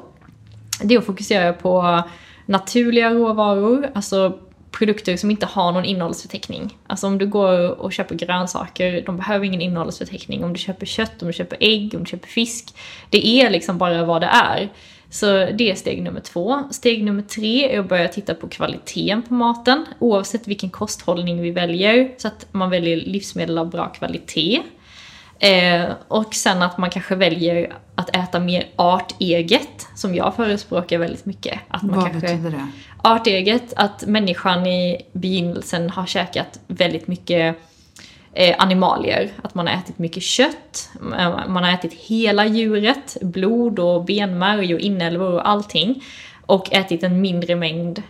det 0.83 0.95
är 0.95 0.99
att 0.99 1.07
fokusera 1.07 1.53
på 1.53 2.03
naturliga 2.47 3.11
råvaror, 3.11 3.91
alltså 3.95 4.39
produkter 4.71 5.17
som 5.17 5.31
inte 5.31 5.47
har 5.47 5.73
någon 5.73 5.85
innehållsförteckning. 5.85 6.79
Alltså 6.87 7.07
om 7.07 7.19
du 7.19 7.27
går 7.27 7.81
och 7.81 7.93
köper 7.93 8.15
grönsaker, 8.15 9.03
de 9.07 9.17
behöver 9.17 9.45
ingen 9.45 9.61
innehållsförteckning. 9.61 10.45
Om 10.45 10.53
du 10.53 10.59
köper 10.59 10.87
kött, 10.87 11.23
om 11.23 11.27
du 11.27 11.33
köper 11.33 11.59
ägg, 11.61 11.95
om 11.95 12.01
du 12.01 12.11
köper 12.11 12.29
fisk. 12.29 12.75
Det 13.11 13.27
är 13.27 13.51
liksom 13.51 13.79
bara 13.79 14.05
vad 14.05 14.23
det 14.23 14.27
är. 14.27 14.69
Så 15.11 15.27
det 15.27 15.71
är 15.71 15.75
steg 15.75 16.03
nummer 16.03 16.21
två. 16.21 16.63
Steg 16.71 17.05
nummer 17.05 17.23
tre 17.23 17.75
är 17.75 17.81
att 17.81 17.89
börja 17.89 18.09
titta 18.09 18.35
på 18.35 18.49
kvaliteten 18.49 19.23
på 19.23 19.35
maten, 19.35 19.87
oavsett 19.99 20.49
vilken 20.49 20.71
kosthållning 20.71 21.43
vi 21.43 21.51
väljer, 21.51 22.15
så 22.17 22.29
att 22.29 22.47
man 22.53 22.71
väljer 22.71 22.97
livsmedel 22.97 23.59
av 23.59 23.71
bra 23.71 23.89
kvalitet. 23.89 24.63
Eh, 25.39 25.85
och 26.09 26.35
sen 26.35 26.63
att 26.63 26.79
man 26.79 26.91
kanske 26.91 27.15
väljer 27.15 27.73
att 27.95 28.17
äta 28.17 28.41
mer 28.41 28.67
arteget, 28.77 29.87
som 29.95 30.15
jag 30.15 30.37
förespråkar 30.37 30.99
väldigt 30.99 31.27
mycket. 31.27 31.61
Att 31.69 31.83
man 31.83 31.97
Vad 31.97 32.11
kanske, 32.11 32.21
betyder 32.21 32.51
det? 32.51 32.69
Arteget, 33.03 33.73
att 33.77 34.07
människan 34.07 34.67
i 34.67 35.03
begynnelsen 35.13 35.91
har 35.91 36.07
käkat 36.07 36.61
väldigt 36.67 37.09
mycket 37.09 37.57
eh, 38.33 38.57
animalier. 38.59 39.31
Att 39.43 39.55
man 39.55 39.67
har 39.67 39.75
ätit 39.75 39.99
mycket 39.99 40.23
kött, 40.23 40.91
eh, 41.19 41.49
man 41.49 41.65
har 41.65 41.73
ätit 41.73 41.93
hela 41.93 42.47
djuret, 42.47 43.17
blod 43.21 43.79
och 43.79 44.05
benmärg 44.05 44.75
och 44.75 44.81
inälvor 44.81 45.33
och 45.33 45.49
allting. 45.49 46.05
Och 46.47 46.73
ätit 46.73 47.03
en 47.03 47.21
mindre 47.21 47.57
mängd 47.57 48.03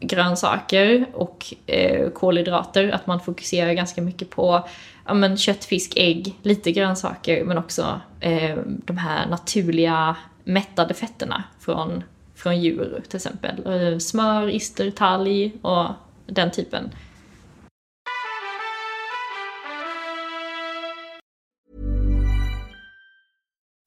grönsaker 0.00 1.04
och 1.14 1.54
eh, 1.66 2.10
kolhydrater. 2.10 2.90
Att 2.90 3.06
man 3.06 3.20
fokuserar 3.20 3.72
ganska 3.72 4.02
mycket 4.02 4.30
på 4.30 4.68
ja, 5.06 5.14
men 5.14 5.36
kött, 5.36 5.64
fisk, 5.64 5.92
ägg, 5.96 6.38
lite 6.42 6.72
grönsaker 6.72 7.44
men 7.44 7.58
också 7.58 8.00
eh, 8.20 8.58
de 8.66 8.96
här 8.96 9.26
naturliga 9.26 10.16
mättade 10.44 10.94
fetterna 10.94 11.44
från, 11.60 12.04
från 12.34 12.60
djur 12.60 13.02
till 13.08 13.16
exempel. 13.16 13.66
Eh, 13.66 13.98
smör, 13.98 14.48
ister, 14.48 14.90
talg 14.90 15.52
och 15.62 15.86
den 16.26 16.50
typen. 16.50 16.90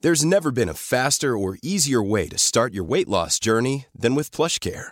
There's 0.03 0.23
never 0.23 0.51
been 0.51 0.69
a 0.69 0.75
faster 0.75 1.35
or 1.35 1.57
easier 1.63 2.11
way 2.11 2.29
to 2.29 2.37
start 2.37 2.75
your 2.75 2.83
weight 2.83 3.09
loss 3.09 3.39
journey 3.39 3.85
than 4.01 4.13
with 4.13 4.29
PlushCare. 4.29 4.91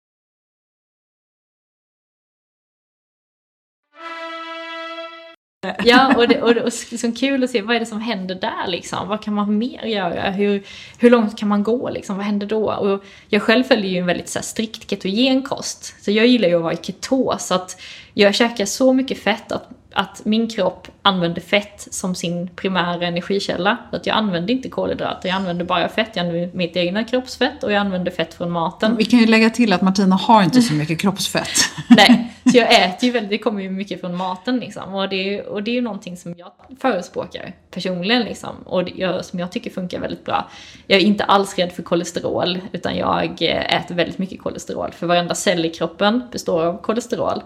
Ja, 5.85 6.15
och 6.17 6.27
det, 6.27 6.41
och 6.41 6.53
det 6.53 6.59
är 6.59 6.91
liksom 6.91 7.11
kul 7.11 7.43
att 7.43 7.49
se 7.49 7.61
vad 7.61 7.75
är 7.75 7.79
det 7.79 7.85
som 7.85 8.01
händer 8.01 8.35
där 8.35 8.67
liksom. 8.67 9.07
Vad 9.07 9.21
kan 9.21 9.33
man 9.33 9.57
mer 9.57 9.85
göra? 9.85 10.31
Hur, 10.31 10.63
hur 10.97 11.09
långt 11.09 11.37
kan 11.37 11.49
man 11.49 11.63
gå 11.63 11.89
liksom? 11.89 12.17
Vad 12.17 12.25
händer 12.25 12.47
då? 12.47 12.73
Och 12.73 13.03
jag 13.29 13.41
själv 13.41 13.63
följer 13.63 13.91
ju 13.91 13.97
en 13.97 14.05
väldigt 14.05 14.29
så 14.29 14.39
här, 14.39 14.43
strikt 14.43 14.89
ketogen 14.89 15.43
kost. 15.43 16.03
Så 16.03 16.11
jag 16.11 16.27
gillar 16.27 16.47
ju 16.47 16.55
att 16.55 16.61
vara 16.61 16.73
i 16.73 16.77
ketos. 16.81 17.47
Så 17.47 17.53
att 17.53 17.81
jag 18.13 18.35
käkar 18.35 18.65
så 18.65 18.93
mycket 18.93 19.17
fett 19.17 19.51
att 19.51 19.69
att 19.93 20.21
min 20.25 20.49
kropp 20.49 20.87
använder 21.01 21.41
fett 21.41 21.87
som 21.91 22.15
sin 22.15 22.47
primära 22.55 23.07
energikälla. 23.07 23.77
Så 23.89 23.95
att 23.95 24.05
jag 24.05 24.17
använder 24.17 24.53
inte 24.53 24.69
kolhydrater, 24.69 25.29
jag 25.29 25.35
använder 25.35 25.65
bara 25.65 25.89
fett. 25.89 26.09
Jag 26.13 26.25
använder 26.25 26.57
mitt 26.57 26.75
egna 26.75 27.03
kroppsfett 27.03 27.63
och 27.63 27.71
jag 27.71 27.79
använder 27.79 28.11
fett 28.11 28.33
från 28.33 28.51
maten. 28.51 28.97
Vi 28.97 29.05
kan 29.05 29.19
ju 29.19 29.25
lägga 29.25 29.49
till 29.49 29.73
att 29.73 29.81
Martina 29.81 30.15
har 30.15 30.43
inte 30.43 30.61
så 30.61 30.73
mycket 30.73 30.99
kroppsfett. 30.99 31.49
Nej, 31.89 32.33
så 32.51 32.57
jag 32.57 32.83
äter 32.83 33.05
ju 33.07 33.11
väldigt, 33.11 33.29
det 33.29 33.37
kommer 33.37 33.61
ju 33.61 33.69
mycket 33.69 34.01
från 34.01 34.17
maten 34.17 34.59
liksom. 34.59 34.93
Och 34.93 35.09
det, 35.09 35.15
är, 35.15 35.47
och 35.47 35.63
det 35.63 35.71
är 35.71 35.75
ju 35.75 35.81
någonting 35.81 36.17
som 36.17 36.35
jag 36.37 36.51
förespråkar 36.81 37.53
personligen 37.71 38.23
liksom. 38.23 38.55
Och 38.65 38.85
det, 38.85 39.25
som 39.25 39.39
jag 39.39 39.51
tycker 39.51 39.69
funkar 39.69 39.99
väldigt 39.99 40.25
bra. 40.25 40.49
Jag 40.87 41.01
är 41.01 41.05
inte 41.05 41.23
alls 41.23 41.57
rädd 41.57 41.71
för 41.71 41.83
kolesterol, 41.83 42.59
utan 42.71 42.97
jag 42.97 43.41
äter 43.41 43.95
väldigt 43.95 44.17
mycket 44.17 44.41
kolesterol. 44.41 44.91
För 44.91 45.07
varenda 45.07 45.35
cell 45.35 45.65
i 45.65 45.69
kroppen 45.69 46.23
består 46.31 46.65
av 46.65 46.81
kolesterol. 46.81 47.41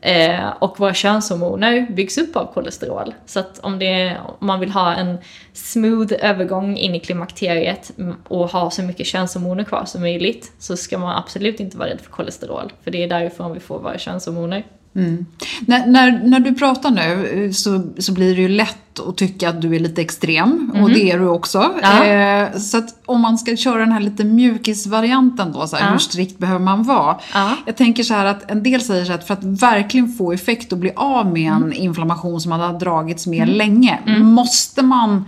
Eh, 0.00 0.48
och 0.58 0.80
våra 0.80 0.94
könshormoner 0.94 1.86
byggs 1.90 2.18
upp 2.18 2.36
av 2.36 2.52
kolesterol. 2.52 3.14
Så 3.26 3.40
att 3.40 3.58
om, 3.58 3.78
det, 3.78 4.16
om 4.38 4.46
man 4.46 4.60
vill 4.60 4.70
ha 4.70 4.94
en 4.94 5.18
smooth 5.52 6.12
övergång 6.20 6.76
in 6.76 6.94
i 6.94 7.00
klimakteriet 7.00 7.92
och 8.28 8.48
ha 8.48 8.70
så 8.70 8.82
mycket 8.82 9.06
könshormoner 9.06 9.64
kvar 9.64 9.84
som 9.84 10.00
möjligt 10.00 10.52
så 10.58 10.76
ska 10.76 10.98
man 10.98 11.16
absolut 11.16 11.60
inte 11.60 11.76
vara 11.76 11.88
rädd 11.88 12.00
för 12.00 12.10
kolesterol. 12.10 12.72
För 12.84 12.90
det 12.90 13.04
är 13.04 13.08
därifrån 13.08 13.52
vi 13.52 13.60
får 13.60 13.78
våra 13.78 13.98
könshormoner. 13.98 14.64
Mm. 14.96 15.26
När, 15.60 15.86
när, 15.86 16.20
när, 16.24 16.40
du 16.40 16.54
pratar 16.54 16.90
nu 16.90 17.52
så, 17.52 17.82
så 17.98 18.12
blir 18.12 18.36
det 18.36 18.42
ju 18.42 18.48
lätt 18.48 19.00
att 19.08 19.16
tycka 19.16 19.48
att 19.48 19.62
du 19.62 19.74
är 19.76 19.80
lite 19.80 20.02
extrem. 20.02 20.70
Mm. 20.70 20.84
Och 20.84 20.90
det 20.90 21.10
är 21.10 21.18
du 21.18 21.28
också. 21.28 21.74
Ja. 21.82 22.04
Eh, 22.04 22.56
så 22.58 22.78
att 22.78 23.02
om 23.06 23.20
man 23.20 23.38
ska 23.38 23.56
köra 23.56 23.78
den 23.78 23.92
här 23.92 24.00
lite 24.00 24.24
mjukisvarianten 24.24 25.52
då, 25.52 25.66
så 25.66 25.76
här, 25.76 25.86
ja. 25.86 25.92
hur 25.92 25.98
strikt 25.98 26.38
behöver 26.38 26.64
man 26.64 26.82
vara? 26.82 27.16
Ja. 27.34 27.56
Jag 27.66 27.76
tänker 27.76 28.02
så 28.02 28.14
här 28.14 28.24
att 28.24 28.50
en 28.50 28.62
del 28.62 28.80
säger 28.80 29.04
så 29.04 29.12
att 29.12 29.26
för 29.26 29.34
att 29.34 29.44
verkligen 29.44 30.12
få 30.12 30.32
effekt 30.32 30.72
och 30.72 30.78
bli 30.78 30.92
av 30.96 31.32
med 31.32 31.52
en 31.52 31.62
mm. 31.62 31.72
inflammation 31.72 32.40
som 32.40 32.52
har 32.52 32.78
dragits 32.78 33.26
med 33.26 33.42
mm. 33.42 33.54
länge, 33.54 33.98
mm. 34.06 34.26
måste 34.26 34.82
man 34.82 35.24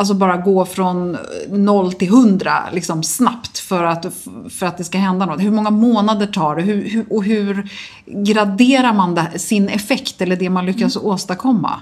alltså 0.00 0.14
bara 0.14 0.36
gå 0.36 0.64
från 0.66 1.18
0 1.48 1.92
till 1.92 2.08
100 2.08 2.68
liksom 2.72 3.02
snabbt 3.02 3.58
för 3.58 3.84
att, 3.84 4.06
för 4.50 4.66
att 4.66 4.78
det 4.78 4.84
ska 4.84 4.98
hända 4.98 5.26
något. 5.26 5.40
Hur 5.40 5.50
många 5.50 5.70
månader 5.70 6.26
tar 6.26 6.56
det? 6.56 6.62
Hur, 6.62 6.88
hur, 6.88 7.12
och 7.12 7.24
hur 7.24 7.70
graderar 8.06 8.92
man 8.92 9.14
det, 9.14 9.38
sin 9.38 9.68
effekt 9.68 10.20
eller 10.20 10.36
det 10.36 10.50
man 10.50 10.66
lyckas 10.66 10.96
mm. 10.96 11.08
åstadkomma? 11.08 11.80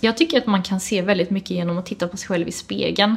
Jag 0.00 0.16
tycker 0.16 0.38
att 0.38 0.46
man 0.46 0.62
kan 0.62 0.80
se 0.80 1.02
väldigt 1.02 1.30
mycket 1.30 1.50
genom 1.50 1.78
att 1.78 1.86
titta 1.86 2.08
på 2.08 2.16
sig 2.16 2.28
själv 2.28 2.48
i 2.48 2.52
spegeln 2.52 3.16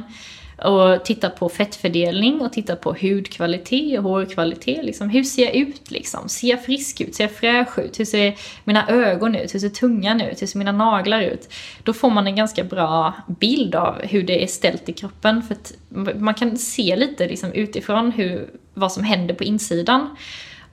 och 0.63 1.05
titta 1.05 1.29
på 1.29 1.49
fettfördelning 1.49 2.41
och 2.41 2.53
titta 2.53 2.75
på 2.75 2.95
hudkvalitet 3.01 3.97
och 3.97 4.03
hårkvalitet. 4.03 4.85
Liksom. 4.85 5.09
Hur 5.09 5.23
ser 5.23 5.45
jag 5.45 5.55
ut 5.55 5.91
liksom? 5.91 6.29
Ser 6.29 6.47
jag 6.47 6.65
frisk 6.65 7.01
ut? 7.01 7.15
Ser 7.15 7.23
jag 7.23 7.31
fräsch 7.31 7.79
ut? 7.79 7.99
Hur 7.99 8.05
ser 8.05 8.35
mina 8.63 8.87
ögon 8.87 9.35
ut? 9.35 9.53
Hur 9.53 9.59
ser 9.59 9.69
tungan 9.69 10.21
ut? 10.21 10.41
Hur 10.41 10.47
ser 10.47 10.59
mina 10.59 10.71
naglar 10.71 11.21
ut? 11.21 11.53
Då 11.83 11.93
får 11.93 12.09
man 12.09 12.27
en 12.27 12.35
ganska 12.35 12.63
bra 12.63 13.13
bild 13.27 13.75
av 13.75 14.01
hur 14.01 14.23
det 14.23 14.43
är 14.43 14.47
ställt 14.47 14.89
i 14.89 14.93
kroppen. 14.93 15.43
För 15.43 15.55
att 15.55 15.73
man 16.19 16.33
kan 16.33 16.57
se 16.57 16.95
lite 16.95 17.27
liksom, 17.27 17.53
utifrån 17.53 18.11
hur, 18.11 18.49
vad 18.73 18.91
som 18.91 19.03
händer 19.03 19.35
på 19.35 19.43
insidan. 19.43 20.15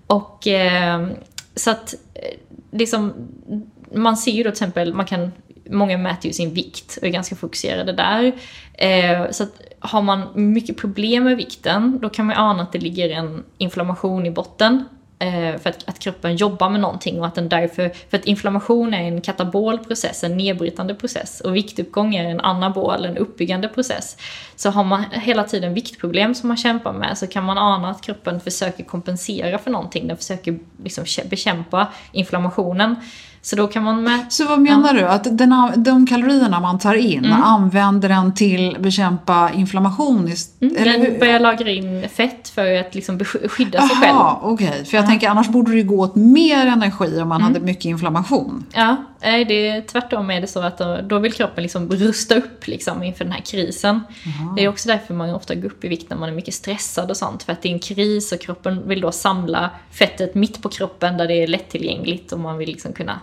Och 0.07 0.47
eh, 0.47 1.09
så 1.55 1.71
att 1.71 1.95
eh, 2.15 2.39
liksom, 2.71 3.13
man 3.95 4.17
ser 4.17 4.33
ju 4.33 4.43
då 4.43 4.51
till 4.51 4.55
exempel, 4.55 4.95
man 4.95 5.07
kan 5.07 5.33
Många 5.71 5.99
mäter 5.99 6.27
ju 6.27 6.33
sin 6.33 6.55
vikt 6.55 6.97
och 6.97 7.07
är 7.07 7.11
ganska 7.11 7.37
fokuserade 7.37 7.93
där. 7.93 8.33
Eh, 8.75 9.31
så 9.31 9.43
att 9.43 9.61
har 9.81 10.03
man 10.03 10.29
mycket 10.35 10.77
problem 10.77 11.25
med 11.25 11.37
vikten, 11.37 11.99
då 12.03 12.09
kan 12.09 12.27
man 12.27 12.37
ana 12.37 12.63
att 12.63 12.73
det 12.73 12.79
ligger 12.79 13.11
en 13.11 13.45
inflammation 13.59 14.27
i 14.27 14.31
botten. 14.31 14.85
Eh, 15.21 15.59
för 15.59 15.71
att, 15.71 15.89
att, 15.89 15.99
kroppen 15.99 16.37
jobbar 16.37 16.71
med 16.71 16.81
någonting 16.81 17.21
och 17.21 17.27
att 17.27 17.35
den 17.35 17.49
därför, 17.49 17.93
för 18.11 18.19
att 18.19 18.25
inflammation 18.25 18.95
är 18.95 19.03
en 19.03 19.21
katabol 19.21 19.79
process, 19.79 20.25
en 20.25 20.37
nedbrytande 20.37 20.95
process 20.95 21.41
och 21.41 21.57
viktuppgång 21.57 22.15
är 22.15 22.25
en 22.25 22.41
anabol, 22.41 23.05
en 23.05 23.17
uppbyggande 23.17 23.69
process. 23.69 24.17
Så 24.57 24.71
har 24.71 24.85
man 24.85 25.05
hela 25.13 25.45
tiden 25.45 25.75
viktproblem 25.75 26.35
som 26.35 26.49
man 26.49 26.57
kämpar 26.57 26.93
med 26.93 27.19
så 27.19 27.27
kan 27.27 27.45
man 27.45 27.59
ana 27.59 27.91
att 27.91 28.03
kroppen 28.03 28.41
försöker 28.41 28.85
kompensera 28.85 29.59
för 29.59 29.71
någonting, 29.71 30.09
den 30.09 30.17
försöker 30.17 30.59
liksom 30.83 31.05
bekämpa 31.31 31.89
inflammationen. 32.13 32.97
Så 33.49 33.57
då 33.57 33.67
kan 33.67 33.83
man 33.83 34.03
med... 34.03 34.33
Så 34.33 34.49
vad 34.49 34.61
menar 34.61 34.95
du? 34.95 35.05
Att 35.05 35.39
den, 35.39 35.73
de 35.77 36.07
kalorierna 36.07 36.61
man 36.61 36.79
tar 36.79 36.95
in, 36.95 37.25
mm. 37.25 37.43
använder 37.43 38.09
den 38.09 38.35
till 38.35 38.77
att 38.77 38.83
bekämpa 38.83 39.51
inflammation? 39.55 40.33
Mm, 40.61 40.77
eller 40.77 40.99
den 40.99 41.19
börjar 41.19 41.41
lagra 41.41 41.71
in 41.71 42.09
fett 42.09 42.49
för 42.49 42.75
att 42.75 42.95
liksom 42.95 43.25
skydda 43.25 43.89
sig 43.89 43.97
själv. 43.97 44.19
Okej. 44.43 44.69
Okay. 44.69 44.85
För 44.85 44.97
jag 44.97 45.05
ja. 45.05 45.09
tänker 45.09 45.29
annars 45.29 45.49
borde 45.49 45.73
det 45.73 45.83
gå 45.83 46.01
åt 46.01 46.15
mer 46.15 46.67
energi 46.67 47.21
om 47.21 47.29
man 47.29 47.41
mm. 47.41 47.53
hade 47.53 47.67
mycket 47.67 47.85
inflammation. 47.85 48.67
Ja, 48.73 48.97
det 49.21 49.69
är, 49.69 49.81
tvärtom 49.81 50.31
är 50.31 50.41
det 50.41 50.47
så 50.47 50.61
att 50.61 50.79
då, 50.79 50.99
då 51.03 51.19
vill 51.19 51.33
kroppen 51.33 51.63
liksom 51.63 51.91
rusta 51.91 52.35
upp 52.35 52.67
liksom 52.67 53.03
inför 53.03 53.25
den 53.25 53.33
här 53.33 53.43
krisen. 53.43 54.01
Jaha. 54.25 54.55
Det 54.57 54.65
är 54.65 54.69
också 54.69 54.89
därför 54.89 55.15
man 55.15 55.35
ofta 55.35 55.55
går 55.55 55.67
upp 55.69 55.85
i 55.85 55.89
vikt 55.89 56.11
när 56.11 56.17
man 56.17 56.29
är 56.29 56.35
mycket 56.35 56.55
stressad 56.55 57.11
och 57.11 57.17
sånt. 57.17 57.43
För 57.43 57.53
att 57.53 57.63
det 57.63 57.69
är 57.69 57.73
en 57.73 57.79
kris 57.79 58.33
och 58.33 58.41
kroppen 58.41 58.89
vill 58.89 59.01
då 59.01 59.13
samla 59.13 59.71
fettet 59.91 60.35
mitt 60.35 60.63
på 60.63 60.69
kroppen 60.69 61.17
där 61.17 61.29
det 61.29 61.43
är 61.43 61.47
lättillgängligt 61.47 62.33
och 62.33 62.41
man 62.41 62.59
vill 62.59 62.69
liksom 62.69 62.93
kunna 62.93 63.21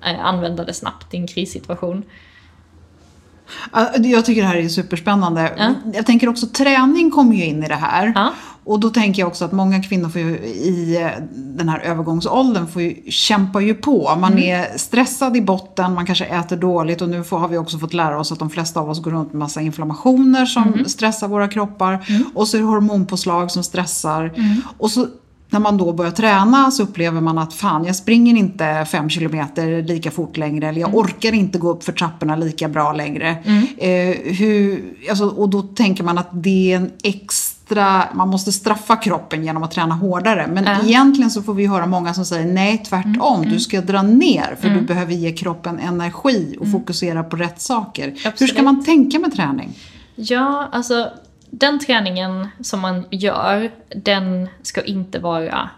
använda 0.00 0.64
det 0.64 0.74
snabbt 0.74 1.14
i 1.14 1.16
en 1.16 1.26
krissituation. 1.26 2.04
Jag 3.96 4.24
tycker 4.24 4.42
det 4.42 4.48
här 4.48 4.56
är 4.56 4.68
superspännande. 4.68 5.52
Ja. 5.58 5.74
Jag 5.92 6.06
tänker 6.06 6.28
också 6.28 6.46
träning 6.46 7.10
kommer 7.10 7.36
ju 7.36 7.44
in 7.44 7.64
i 7.64 7.68
det 7.68 7.74
här. 7.74 8.12
Ja. 8.14 8.32
Och 8.64 8.80
då 8.80 8.90
tänker 8.90 9.22
jag 9.22 9.28
också 9.28 9.44
att 9.44 9.52
många 9.52 9.82
kvinnor 9.82 10.08
får 10.08 10.20
ju, 10.20 10.38
i 10.46 11.02
eh, 11.02 11.10
den 11.32 11.68
här 11.68 11.80
övergångsåldern 11.80 12.66
får 12.66 12.82
ju, 12.82 13.10
kämpar 13.10 13.60
ju 13.60 13.74
på. 13.74 14.16
Man 14.20 14.32
mm. 14.32 14.44
är 14.44 14.78
stressad 14.78 15.36
i 15.36 15.40
botten, 15.40 15.94
man 15.94 16.06
kanske 16.06 16.24
äter 16.24 16.56
dåligt 16.56 17.02
och 17.02 17.08
nu 17.08 17.24
får, 17.24 17.38
har 17.38 17.48
vi 17.48 17.58
också 17.58 17.78
fått 17.78 17.94
lära 17.94 18.20
oss 18.20 18.32
att 18.32 18.38
de 18.38 18.50
flesta 18.50 18.80
av 18.80 18.90
oss 18.90 19.02
går 19.02 19.10
runt 19.10 19.32
med 19.32 19.38
massa 19.38 19.60
inflammationer 19.60 20.46
som 20.46 20.62
mm. 20.62 20.84
stressar 20.84 21.28
våra 21.28 21.48
kroppar. 21.48 22.06
Mm. 22.08 22.24
Och 22.34 22.48
så 22.48 22.56
är 22.56 22.60
det 22.60 22.66
hormonpåslag 22.66 23.50
som 23.50 23.64
stressar. 23.64 24.32
Mm. 24.36 24.62
Och 24.78 24.90
så 24.90 25.06
när 25.50 25.60
man 25.60 25.76
då 25.76 25.92
börjar 25.92 26.10
träna 26.10 26.70
så 26.70 26.82
upplever 26.82 27.20
man 27.20 27.38
att 27.38 27.54
fan, 27.54 27.84
jag 27.84 27.96
springer 27.96 28.36
inte 28.36 28.86
fem 28.90 29.10
kilometer 29.10 29.82
lika 29.82 30.10
fort 30.10 30.36
längre 30.36 30.68
eller 30.68 30.80
jag 30.80 30.88
mm. 30.88 31.00
orkar 31.00 31.32
inte 31.32 31.58
gå 31.58 31.70
upp 31.70 31.84
för 31.84 31.92
trapporna 31.92 32.36
lika 32.36 32.68
bra 32.68 32.92
längre. 32.92 33.36
Mm. 33.44 33.66
Eh, 33.78 34.32
hur, 34.32 34.82
alltså, 35.10 35.28
och 35.28 35.48
då 35.48 35.62
tänker 35.62 36.04
man 36.04 36.18
att 36.18 36.28
det 36.32 36.72
är 36.72 36.76
en 36.76 36.90
extra, 37.02 38.04
man 38.14 38.28
måste 38.28 38.52
straffa 38.52 38.96
kroppen 38.96 39.44
genom 39.44 39.62
att 39.62 39.70
träna 39.70 39.94
hårdare. 39.94 40.46
Men 40.46 40.66
mm. 40.66 40.86
egentligen 40.86 41.30
så 41.30 41.42
får 41.42 41.54
vi 41.54 41.66
höra 41.66 41.86
många 41.86 42.14
som 42.14 42.24
säger 42.24 42.46
nej, 42.46 42.78
tvärtom. 42.88 43.36
Mm. 43.36 43.52
Du 43.52 43.60
ska 43.60 43.80
dra 43.80 44.02
ner 44.02 44.56
för 44.60 44.68
du 44.68 44.74
mm. 44.74 44.86
behöver 44.86 45.12
ge 45.12 45.32
kroppen 45.32 45.78
energi 45.78 46.56
och 46.58 46.66
mm. 46.66 46.80
fokusera 46.80 47.22
på 47.22 47.36
rätt 47.36 47.60
saker. 47.60 48.08
Absolut. 48.08 48.40
Hur 48.40 48.46
ska 48.46 48.62
man 48.62 48.84
tänka 48.84 49.18
med 49.18 49.32
träning? 49.36 49.78
Ja, 50.14 50.68
alltså 50.72 51.10
den 51.50 51.78
träningen 51.78 52.48
som 52.60 52.80
man 52.80 53.06
gör, 53.10 53.70
den 53.88 54.48
ska 54.62 54.82
inte 54.82 55.18
vara 55.18 55.70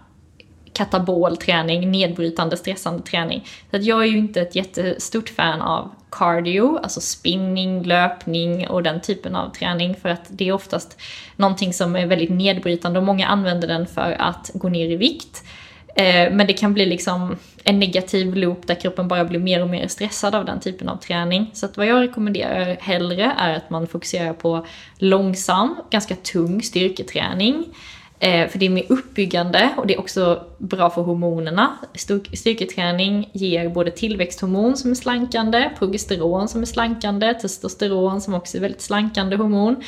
katabol 0.73 1.37
träning, 1.37 1.91
nedbrytande, 1.91 2.57
stressande 2.57 3.03
träning. 3.03 3.47
Så 3.71 3.77
att 3.77 3.85
jag 3.85 4.03
är 4.03 4.07
ju 4.07 4.19
inte 4.19 4.41
ett 4.41 4.57
jättestort 4.57 5.29
fan 5.29 5.63
av 5.63 5.91
cardio, 6.11 6.79
alltså 6.83 7.01
spinning, 7.01 7.83
löpning 7.83 8.69
och 8.69 8.83
den 8.83 9.01
typen 9.01 9.37
av 9.37 9.51
träning 9.51 9.95
för 9.95 10.09
att 10.09 10.27
det 10.29 10.49
är 10.49 10.53
oftast 10.53 11.01
någonting 11.37 11.73
som 11.73 11.97
är 11.97 12.07
väldigt 12.07 12.31
nedbrytande 12.31 12.99
och 12.99 13.05
många 13.05 13.27
använder 13.27 13.69
den 13.69 13.87
för 13.87 14.17
att 14.19 14.51
gå 14.55 14.69
ner 14.69 14.91
i 14.91 14.97
vikt. 14.97 15.45
Eh, 15.95 16.33
men 16.33 16.47
det 16.47 16.53
kan 16.53 16.75
bli 16.75 16.87
liksom 16.87 17.37
en 17.65 17.79
negativ 17.79 18.35
loop 18.35 18.67
där 18.67 18.75
kroppen 18.75 19.09
bara 19.09 19.25
blir 19.25 19.41
mer 19.41 19.63
och 19.63 19.69
mer 19.69 19.89
stressad 19.89 20.35
av 20.35 20.45
den 20.45 20.61
typen 20.61 20.89
av 20.89 20.97
träning. 20.97 21.51
Så 21.53 21.67
att 21.67 21.77
vad 21.77 21.87
jag 21.87 22.03
rekommenderar 22.03 22.77
hellre 22.81 23.35
är 23.39 23.57
att 23.57 23.71
man 23.71 23.87
fokuserar 23.87 24.33
på 24.33 24.67
långsam, 24.97 25.77
ganska 25.91 26.17
tung 26.17 26.63
styrketräning. 26.63 27.65
Eh, 28.19 28.49
för 28.49 28.59
det 28.59 28.67
är 28.67 28.71
mer 28.71 28.87
uppbyggande 28.89 29.71
och 29.77 29.87
det 29.87 29.95
är 29.95 30.01
också 30.01 30.45
bra 30.59 30.91
för 30.91 31.03
hormonerna. 31.03 31.79
Styrketräning 32.35 33.31
ger 33.33 33.69
både 33.69 33.91
tillväxthormon 33.91 34.77
som 34.77 34.91
är 34.91 34.95
slankande, 34.95 35.71
progesteron 35.79 36.49
som 36.49 36.63
är 36.63 36.67
slankande, 36.67 37.35
testosteron 37.35 38.21
som 38.21 38.35
också 38.35 38.57
är 38.57 38.61
väldigt 38.61 38.83
slankande 38.83 39.37
hormon. 39.37 39.83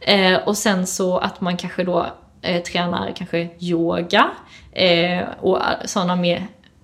Eh, 0.00 0.36
och 0.36 0.56
sen 0.56 0.86
så 0.86 1.18
att 1.18 1.40
man 1.40 1.56
kanske 1.56 1.84
då 1.84 2.06
eh, 2.42 2.62
tränar 2.62 3.12
kanske 3.16 3.48
yoga 3.60 4.30
Eh, 4.74 5.24
och 5.40 5.58
sådana 5.84 6.16
med, 6.16 6.42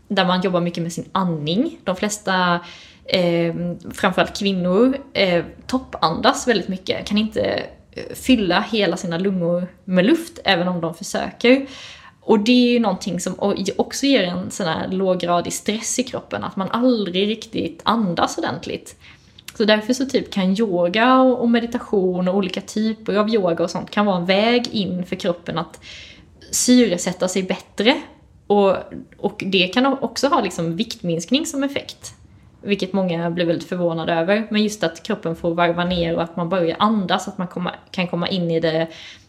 där 0.09 0.24
man 0.24 0.40
jobbar 0.40 0.61
mycket 0.61 0.83
med 0.83 0.92
sin 0.92 1.09
andning. 1.12 1.79
De 1.85 1.96
flesta, 1.96 2.61
eh, 3.05 3.55
framförallt 3.94 4.38
kvinnor, 4.38 4.98
eh, 5.12 5.44
toppandas 5.66 6.48
väldigt 6.48 6.68
mycket. 6.68 7.07
Kan 7.07 7.18
inte 7.18 7.42
eh, 7.92 8.14
fylla 8.14 8.61
hela 8.61 8.96
sina 8.96 9.18
lungor 9.18 9.68
med 9.85 10.07
luft, 10.07 10.38
även 10.44 10.68
om 10.68 10.81
de 10.81 10.94
försöker. 10.94 11.66
Och 12.20 12.40
det 12.40 12.53
är 12.53 12.72
ju 12.72 12.81
någonting 12.81 13.20
som 13.20 13.35
också 13.76 14.07
ger 14.07 14.22
en 14.22 14.50
sån 14.50 14.66
här 14.66 14.88
låggradig 14.88 15.53
stress 15.53 15.98
i 15.98 16.03
kroppen, 16.03 16.44
att 16.44 16.57
man 16.57 16.70
aldrig 16.70 17.29
riktigt 17.29 17.81
andas 17.85 18.38
ordentligt. 18.38 18.96
Så 19.57 19.64
därför 19.64 19.92
så 19.92 20.07
typ 20.07 20.33
kan 20.33 20.59
yoga 20.59 21.20
och 21.20 21.50
meditation 21.50 22.29
och 22.29 22.37
olika 22.37 22.61
typer 22.61 23.14
av 23.14 23.29
yoga 23.29 23.64
och 23.64 23.70
sånt 23.70 23.90
kan 23.90 24.07
vara 24.07 24.16
en 24.16 24.26
väg 24.26 24.68
in 24.68 25.07
för 25.07 25.16
kroppen 25.16 25.59
att 25.59 25.81
syresätta 26.50 27.28
sig 27.28 27.42
bättre 27.42 28.02
och, 28.46 28.76
och 29.16 29.42
det 29.46 29.66
kan 29.66 29.86
också 29.86 30.28
ha 30.28 30.40
liksom 30.40 30.76
viktminskning 30.76 31.46
som 31.46 31.64
effekt. 31.64 32.14
Vilket 32.62 32.92
många 32.92 33.30
blir 33.30 33.46
väldigt 33.46 33.68
förvånade 33.68 34.12
över. 34.12 34.46
Men 34.50 34.62
just 34.62 34.82
att 34.82 35.02
kroppen 35.02 35.36
får 35.36 35.54
varva 35.54 35.84
ner 35.84 36.16
och 36.16 36.22
att 36.22 36.36
man 36.36 36.48
börjar 36.48 36.76
andas, 36.78 37.28
att 37.28 37.38
man 37.38 37.48
komma, 37.48 37.74
kan 37.90 38.06
komma 38.06 38.28
in 38.28 38.50
i 38.50 38.60
det 38.60 38.86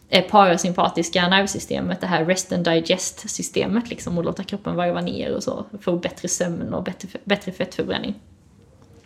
eh, 0.08 0.24
parasympatiska 0.24 1.28
nervsystemet, 1.28 2.00
det 2.00 2.06
här 2.06 2.24
rest 2.24 2.52
and 2.52 2.64
digest 2.64 3.30
systemet 3.30 3.90
liksom 3.90 4.18
och 4.18 4.24
låta 4.24 4.44
kroppen 4.44 4.76
varva 4.76 5.00
ner 5.00 5.34
och 5.34 5.42
så. 5.42 5.64
Få 5.80 5.96
bättre 5.96 6.28
sömn 6.28 6.74
och 6.74 6.82
bättre, 6.82 7.08
bättre 7.24 7.52
fettförbränning. 7.52 8.14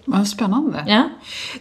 Vad 0.08 0.28
spännande. 0.28 0.84
Ja. 0.86 1.02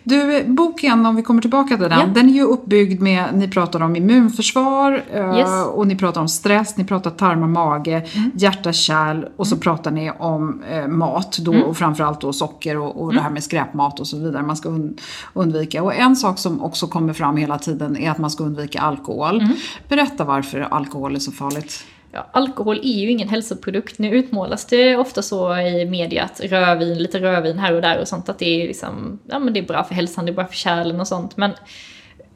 Du, 0.03 0.43
boken, 0.47 1.05
om 1.05 1.15
vi 1.15 1.23
kommer 1.23 1.41
tillbaka 1.41 1.77
till 1.77 1.89
den, 1.89 1.99
Ja. 1.99 2.05
den 2.05 2.29
är 2.29 2.33
ju 2.33 2.41
uppbyggd 2.43 3.01
med, 3.01 3.25
ni 3.33 3.47
pratar 3.47 3.81
om 3.81 3.95
immunförsvar 3.95 5.03
eh, 5.13 5.37
Yes. 5.37 5.47
Mm. 5.49 5.67
och 5.67 5.87
ni 5.87 5.95
pratar 5.95 6.21
om 6.21 6.27
stress, 6.27 6.77
ni 6.77 6.83
pratar 6.83 7.11
tarmar, 7.11 7.47
mage, 7.47 8.05
hjärta, 8.35 8.73
kärl 8.73 9.25
och 9.37 9.47
så 9.47 9.57
pratar 9.57 9.91
ni 9.91 10.11
om 10.19 10.63
eh, 10.69 10.87
mat 10.87 11.37
då, 11.37 11.53
Mm. 11.53 11.63
och 11.65 11.77
framförallt 11.77 12.21
då 12.21 12.33
socker 12.33 12.77
och, 12.77 13.01
och 13.03 13.13
det 13.13 13.21
här 13.21 13.29
med 13.29 13.43
skräpmat 13.43 13.99
och 13.99 14.07
så 14.07 14.17
vidare 14.19 14.43
man 14.43 14.55
ska 14.57 14.69
und- 14.69 15.01
undvika. 15.33 15.83
Och 15.83 15.95
en 15.95 16.15
sak 16.15 16.39
som 16.39 16.61
också 16.63 16.87
kommer 16.87 17.13
fram 17.13 17.37
hela 17.37 17.57
tiden 17.59 17.97
är 17.97 18.11
att 18.11 18.17
man 18.17 18.29
ska 18.29 18.43
undvika 18.43 18.79
alkohol. 18.81 19.41
Mm. 19.41 19.53
Berätta 19.89 20.23
varför 20.23 20.59
alkohol 20.59 21.15
är 21.15 21.19
så 21.19 21.31
farligt. 21.31 21.83
Ja, 22.15 22.27
alkohol 22.31 22.77
är 22.83 22.99
ju 23.01 23.11
ingen 23.11 23.29
hälsoprodukt. 23.29 23.99
Nu 23.99 24.09
utmålas 24.09 24.65
det 24.65 24.97
ofta 24.97 25.21
så 25.21 25.57
i 25.57 25.85
media 25.85 26.23
att 26.23 26.41
rödvin, 26.43 26.97
lite 26.97 27.19
rödvin 27.19 27.59
här 27.59 27.73
och 27.73 27.81
där 27.81 27.99
och 27.99 28.07
sånt, 28.07 28.29
att 28.29 28.39
det 28.39 28.61
är 28.61 28.67
liksom, 28.67 29.19
ja 29.29 29.39
men 29.39 29.53
det 29.53 29.59
är 29.59 29.63
bra 29.63 29.83
för 29.83 29.95
hälsan, 29.95 30.25
det 30.25 30.31
är 30.31 30.33
bra 30.33 30.45
för 30.45 30.55
kärlen 30.55 30.99
och 30.99 31.07
sånt. 31.07 31.37
Men 31.37 31.51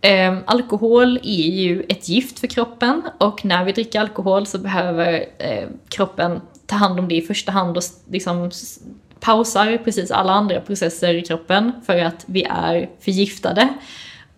eh, 0.01 0.37
alkohol 0.45 1.17
är 1.23 1.49
ju 1.49 1.83
ett 1.89 2.09
gift 2.09 2.39
för 2.39 2.47
kroppen 2.47 3.01
och 3.17 3.45
när 3.45 3.65
vi 3.65 3.71
dricker 3.71 3.99
alkohol 3.99 4.45
så 4.45 4.57
behöver 4.57 5.25
eh, 5.37 5.67
kroppen 5.89 6.41
ta 6.65 6.75
hand 6.75 6.99
om 6.99 7.07
det 7.07 7.15
i 7.15 7.21
första 7.21 7.51
hand 7.51 7.77
och 7.77 7.83
liksom 8.11 8.51
pausar 9.19 9.77
precis 9.77 10.11
alla 10.11 10.33
andra 10.33 10.61
processer 10.61 11.13
i 11.13 11.21
kroppen 11.21 11.71
för 11.85 11.99
att 11.99 12.23
vi 12.27 12.43
är 12.43 12.89
förgiftade. 12.99 13.69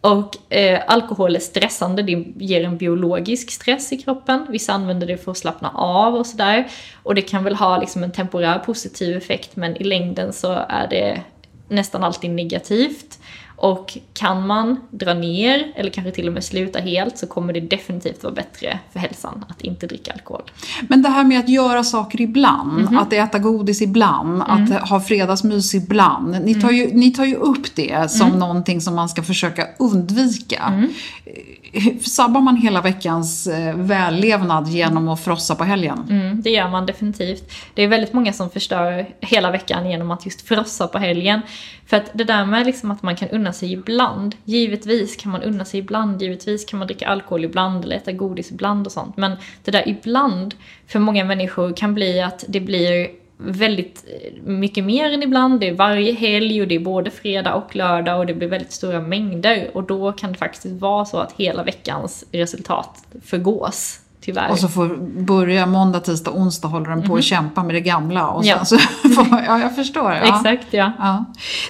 Och 0.02 0.54
eh, 0.54 0.82
alkohol 0.88 1.36
är 1.36 1.40
stressande, 1.40 2.02
det 2.02 2.26
ger 2.36 2.64
en 2.64 2.78
biologisk 2.78 3.52
stress 3.52 3.94
i 3.94 3.98
kroppen. 3.98 4.48
Vissa 4.50 4.74
använder 4.74 5.08
det 5.08 5.18
för 5.18 5.32
att 5.32 5.38
slappna 5.38 5.70
av 5.70 6.16
och 6.16 6.26
sådär. 6.26 6.68
Och 7.04 7.16
det 7.16 7.22
kan 7.22 7.44
väl 7.44 7.56
ha 7.56 7.78
liksom 7.78 8.04
en 8.04 8.12
temporär 8.12 8.60
positiv 8.60 9.18
effekt 9.18 9.56
men 9.56 9.78
i 9.78 9.84
längden 9.84 10.34
så 10.34 10.52
är 10.70 10.88
det 10.88 11.22
nästan 11.68 12.04
alltid 12.04 12.32
negativt. 12.32 13.20
Och 13.62 13.98
kan 14.14 14.48
man 14.48 14.80
dra 14.92 15.14
ner 15.14 15.74
eller 15.76 15.90
kanske 15.90 16.12
till 16.12 16.28
och 16.28 16.34
med 16.34 16.44
sluta 16.44 16.80
helt 16.80 17.18
så 17.18 17.28
kommer 17.28 17.54
det 17.54 17.60
definitivt 17.60 18.24
vara 18.24 18.34
bättre 18.34 18.80
för 18.94 19.00
hälsan 19.00 19.46
att 19.50 19.62
inte 19.62 19.88
dricka 19.88 20.12
alkohol. 20.14 20.42
Men 20.90 21.02
det 21.02 21.10
här 21.10 21.24
med 21.24 21.40
att 21.40 21.50
göra 21.50 21.84
saker 21.84 22.22
ibland, 22.22 22.82
Mhm. 22.82 22.98
att 22.98 23.14
äta 23.14 23.40
godis 23.40 23.82
ibland, 23.82 24.30
Mm. 24.30 24.74
att 24.74 24.90
ha 24.90 25.00
fredagsmys 25.02 25.76
ibland. 25.76 26.38
Ni 26.46 26.62
tar, 26.62 26.72
ju, 26.72 26.88
ni 26.94 27.12
tar 27.12 27.26
ju 27.26 27.36
upp 27.36 27.76
det 27.76 28.12
som 28.12 28.28
Mm. 28.28 28.40
någonting 28.40 28.82
som 28.82 28.96
man 28.96 29.10
ska 29.10 29.24
försöka 29.24 29.68
undvika. 29.80 30.88
Eh, 31.26 31.34
Sabbar 32.02 32.42
man 32.42 32.58
hela 32.58 32.82
veckans 32.82 33.48
eh, 33.48 33.76
vällevnad 33.76 34.68
genom 34.68 35.10
att 35.10 35.24
frossa 35.24 35.56
på 35.56 35.64
helgen? 35.64 36.08
Mm, 36.10 36.42
det 36.42 36.50
gör 36.50 36.70
man 36.70 36.86
definitivt. 36.86 37.52
Det 37.74 37.84
är 37.84 37.88
väldigt 37.88 38.14
många 38.14 38.34
som 38.34 38.50
förstör 38.50 39.06
hela 39.20 39.52
veckan 39.52 39.90
genom 39.90 40.12
att 40.12 40.26
just 40.26 40.42
frossa 40.42 40.88
på 40.88 40.98
helgen. 40.98 41.42
För 41.86 41.98
att 41.98 42.12
det 42.14 42.24
där 42.24 42.46
med 42.46 42.66
liksom 42.66 42.92
att 42.92 43.04
man 43.04 43.16
kan 43.16 43.30
unna 43.30 43.54
sig 43.54 43.74
ibland, 43.74 44.36
givetvis 44.46 45.16
kan 45.18 45.32
man 45.32 45.42
unna 45.42 45.66
sig 45.66 45.80
ibland, 45.80 46.22
givetvis 46.22 46.66
kan 46.66 46.80
man 46.80 46.88
dricka 46.88 47.08
alkohol 47.08 47.46
ibland 47.46 47.84
eller 47.86 47.96
äta 47.96 48.12
godis 48.12 48.52
ibland 48.52 48.86
och 48.86 48.92
sånt. 48.92 49.18
Men 49.18 49.36
det 49.64 49.72
där 49.72 49.90
ibland, 49.90 50.56
för 50.88 51.00
många 51.00 51.26
människor 51.26 51.74
kan 51.78 51.94
bli 51.94 52.22
att 52.22 52.46
det 52.48 52.60
blir 52.60 53.21
väldigt 53.46 54.04
eh, 54.08 54.44
mycket 54.44 54.84
mer 54.84 55.12
än 55.14 55.24
ibland. 55.24 55.60
Det 55.60 55.68
är 55.68 55.74
varje 55.74 56.14
helg 56.14 56.62
och 56.62 56.68
det 56.68 56.76
är 56.76 56.80
både 56.80 57.12
fredag 57.12 57.54
och 57.56 57.76
lördag 57.76 58.20
och 58.20 58.26
det 58.26 58.34
blir 58.34 58.48
väldigt 58.48 58.72
stora 58.72 59.00
mängder. 59.00 59.70
Och 59.74 59.84
då 59.84 60.12
kan 60.12 60.32
det 60.32 60.38
faktiskt 60.38 60.82
vara 60.82 61.06
så 61.06 61.18
att 61.18 61.32
hela 61.38 61.64
veckans 61.64 62.26
resultat 62.32 63.04
förgås, 63.26 64.00
tyvärr. 64.22 64.52
Och 64.52 64.60
så 64.60 64.68
får 64.68 64.88
börja 65.22 65.66
måndag, 65.66 66.00
tisdag, 66.00 66.32
onsdag 66.32 66.68
håller 66.68 66.90
den 66.90 67.02
på 67.08 67.16
att 67.16 67.24
kämpa 67.24 67.64
med 67.64 67.76
det 67.76 67.82
gamla. 67.82 68.28
Och 68.28 68.42
Mhm. 68.42 68.50
Ja. 68.50 68.66
så 68.66 68.78
får, 69.16 69.28
ja, 69.48 69.60
jag 69.60 69.76
förstår. 69.76 70.12
Ja. 70.14 70.38
Exakt, 70.38 70.68
ja. 70.74 70.92
Ja. 71.00 71.26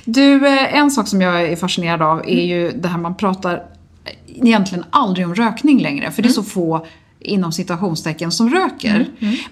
Du, 0.05 0.47
eh, 0.47 0.75
en 0.77 0.91
sak 0.91 1.07
som 1.07 1.21
jag 1.21 1.41
är 1.41 1.55
fascinerad 1.55 2.01
av 2.01 2.19
är 2.27 2.43
ju 2.45 2.71
det 2.71 2.87
här 2.87 2.97
man 2.97 3.15
pratar 3.15 3.63
egentligen 4.27 4.85
aldrig 4.89 5.25
om 5.27 5.35
rökning 5.35 5.79
längre. 5.81 6.11
För 6.11 6.21
det 6.21 6.29
är 6.29 6.33
så 6.33 6.43
få 6.43 6.85
inom 7.21 7.51
citationstecken 7.51 8.31
som 8.31 8.49
röker. 8.49 9.05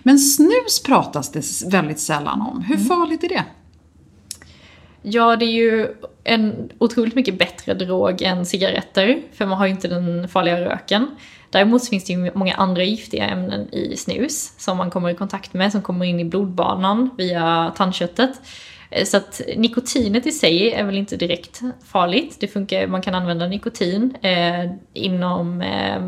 Men 0.04 0.20
snus 0.20 0.84
pratas 0.86 1.32
det 1.32 1.72
väldigt 1.72 2.00
sällan 2.00 2.42
om. 2.42 2.62
Hur 2.62 2.78
farligt 2.78 3.24
är 3.24 3.30
det? 3.30 3.44
Ja, 5.02 5.36
det 5.36 5.46
är 5.46 5.52
ju 5.52 5.88
en 6.24 6.70
otroligt 6.78 7.16
mycket 7.16 7.40
bättre 7.40 7.74
drog 7.74 8.22
än 8.22 8.46
cigaretter, 8.46 9.22
för 9.34 9.46
man 9.46 9.58
har 9.58 9.66
ju 9.66 9.72
inte 9.72 9.88
den 9.88 10.28
farliga 10.28 10.62
röken. 10.62 11.08
Däremot 11.50 11.84
så 11.84 11.90
finns 11.90 12.06
det 12.06 12.14
ju 12.14 12.32
många 12.36 12.56
andra 12.56 12.84
giftiga 12.84 13.26
ämnen 13.26 13.74
i 13.74 13.98
snus 13.98 14.54
som 14.58 14.78
man 14.78 14.90
kommer 14.90 15.10
i 15.10 15.16
kontakt 15.16 15.54
med, 15.54 15.72
som 15.72 15.82
kommer 15.82 16.06
in 16.06 16.20
i 16.20 16.26
blodbanan 16.26 17.10
via 17.18 17.74
tandköttet. 17.78 18.42
Eh, 18.92 19.06
så 19.06 19.18
att 19.18 19.42
nikotinet 19.58 20.26
i 20.26 20.32
sig 20.32 20.72
är 20.72 20.84
väl 20.84 20.98
inte 20.98 21.18
direkt 21.18 21.62
farligt. 21.86 22.38
Det 22.40 22.48
funkar, 22.48 22.88
man 22.88 23.02
kan 23.02 23.16
använda 23.16 23.48
nikotin 23.48 24.18
eh, 24.22 24.72
inom 24.94 25.62
eh, 25.62 26.02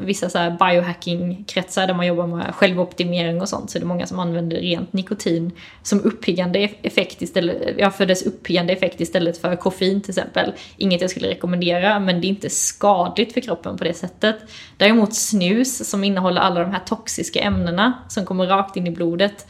vissa 0.00 0.28
så 0.28 0.38
här 0.38 0.50
biohacking-kretsar 0.50 1.86
där 1.86 1.94
man 1.94 2.06
jobbar 2.06 2.26
med 2.26 2.54
självoptimering 2.54 3.40
och 3.40 3.48
sånt. 3.48 3.70
Så 3.70 3.78
det 3.78 3.84
är 3.84 3.86
många 3.86 4.06
som 4.06 4.18
använder 4.18 4.56
rent 4.56 4.92
nikotin 4.92 5.52
som 5.82 6.00
uppiggande 6.00 6.58
effekt 6.82 7.22
istället, 7.22 7.74
ja, 7.78 7.90
för 7.90 8.06
dess 8.06 8.22
uppiggande 8.26 8.72
effekt 8.72 9.00
istället 9.00 9.38
för 9.38 9.56
koffein 9.56 10.00
till 10.00 10.10
exempel. 10.10 10.52
Inget 10.76 11.00
jag 11.00 11.10
skulle 11.10 11.28
rekommendera, 11.28 12.00
men 12.00 12.20
det 12.20 12.26
är 12.26 12.28
inte 12.28 12.50
skadligt 12.50 13.32
för 13.32 13.40
kroppen 13.40 13.78
på 13.78 13.84
det 13.84 13.94
sättet. 13.94 14.36
Däremot 14.76 15.14
snus 15.14 15.90
som 15.90 16.04
innehåller 16.04 16.40
alla 16.40 16.60
de 16.60 16.70
här 16.70 16.82
toxiska 16.86 17.40
ämnena 17.40 17.92
som 18.08 18.24
kommer 18.24 18.46
rakt 18.46 18.76
in 18.76 18.86
i 18.86 18.90
blodet 18.90 19.46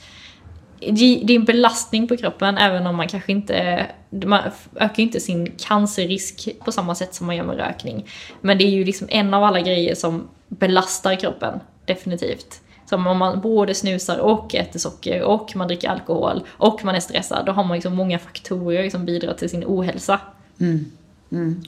det 0.92 1.32
är 1.32 1.36
en 1.36 1.44
belastning 1.44 2.08
på 2.08 2.16
kroppen 2.16 2.58
även 2.58 2.86
om 2.86 2.96
man 2.96 3.08
kanske 3.08 3.32
inte, 3.32 3.86
man 4.10 4.40
ökar 4.76 4.96
ju 4.96 5.02
inte 5.02 5.20
sin 5.20 5.52
cancerrisk 5.58 6.48
på 6.64 6.72
samma 6.72 6.94
sätt 6.94 7.14
som 7.14 7.26
man 7.26 7.36
gör 7.36 7.44
med 7.44 7.56
rökning. 7.56 8.06
Men 8.40 8.58
det 8.58 8.64
är 8.64 8.70
ju 8.70 8.84
liksom 8.84 9.06
en 9.10 9.34
av 9.34 9.44
alla 9.44 9.60
grejer 9.60 9.94
som 9.94 10.28
belastar 10.48 11.16
kroppen, 11.16 11.60
definitivt. 11.84 12.60
Som 12.86 13.06
om 13.06 13.18
man 13.18 13.40
både 13.40 13.74
snusar 13.74 14.18
och 14.18 14.54
äter 14.54 14.78
socker 14.78 15.22
och 15.22 15.56
man 15.56 15.68
dricker 15.68 15.88
alkohol 15.88 16.42
och 16.50 16.84
man 16.84 16.94
är 16.94 17.00
stressad, 17.00 17.46
då 17.46 17.52
har 17.52 17.64
man 17.64 17.74
liksom 17.74 17.94
många 17.94 18.18
faktorer 18.18 18.90
som 18.90 19.04
bidrar 19.04 19.34
till 19.34 19.50
sin 19.50 19.64
ohälsa. 19.66 20.20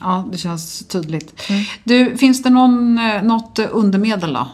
Ja, 0.01 0.29
det 0.33 0.39
känns 0.39 0.89
tydligt. 0.89 1.43
Du, 1.85 2.17
finns 2.17 2.43
det 2.43 2.51
någon, 2.51 2.99
eh, 2.99 3.23
något 3.23 3.59
undermedel 3.59 4.33
då? 4.33 4.49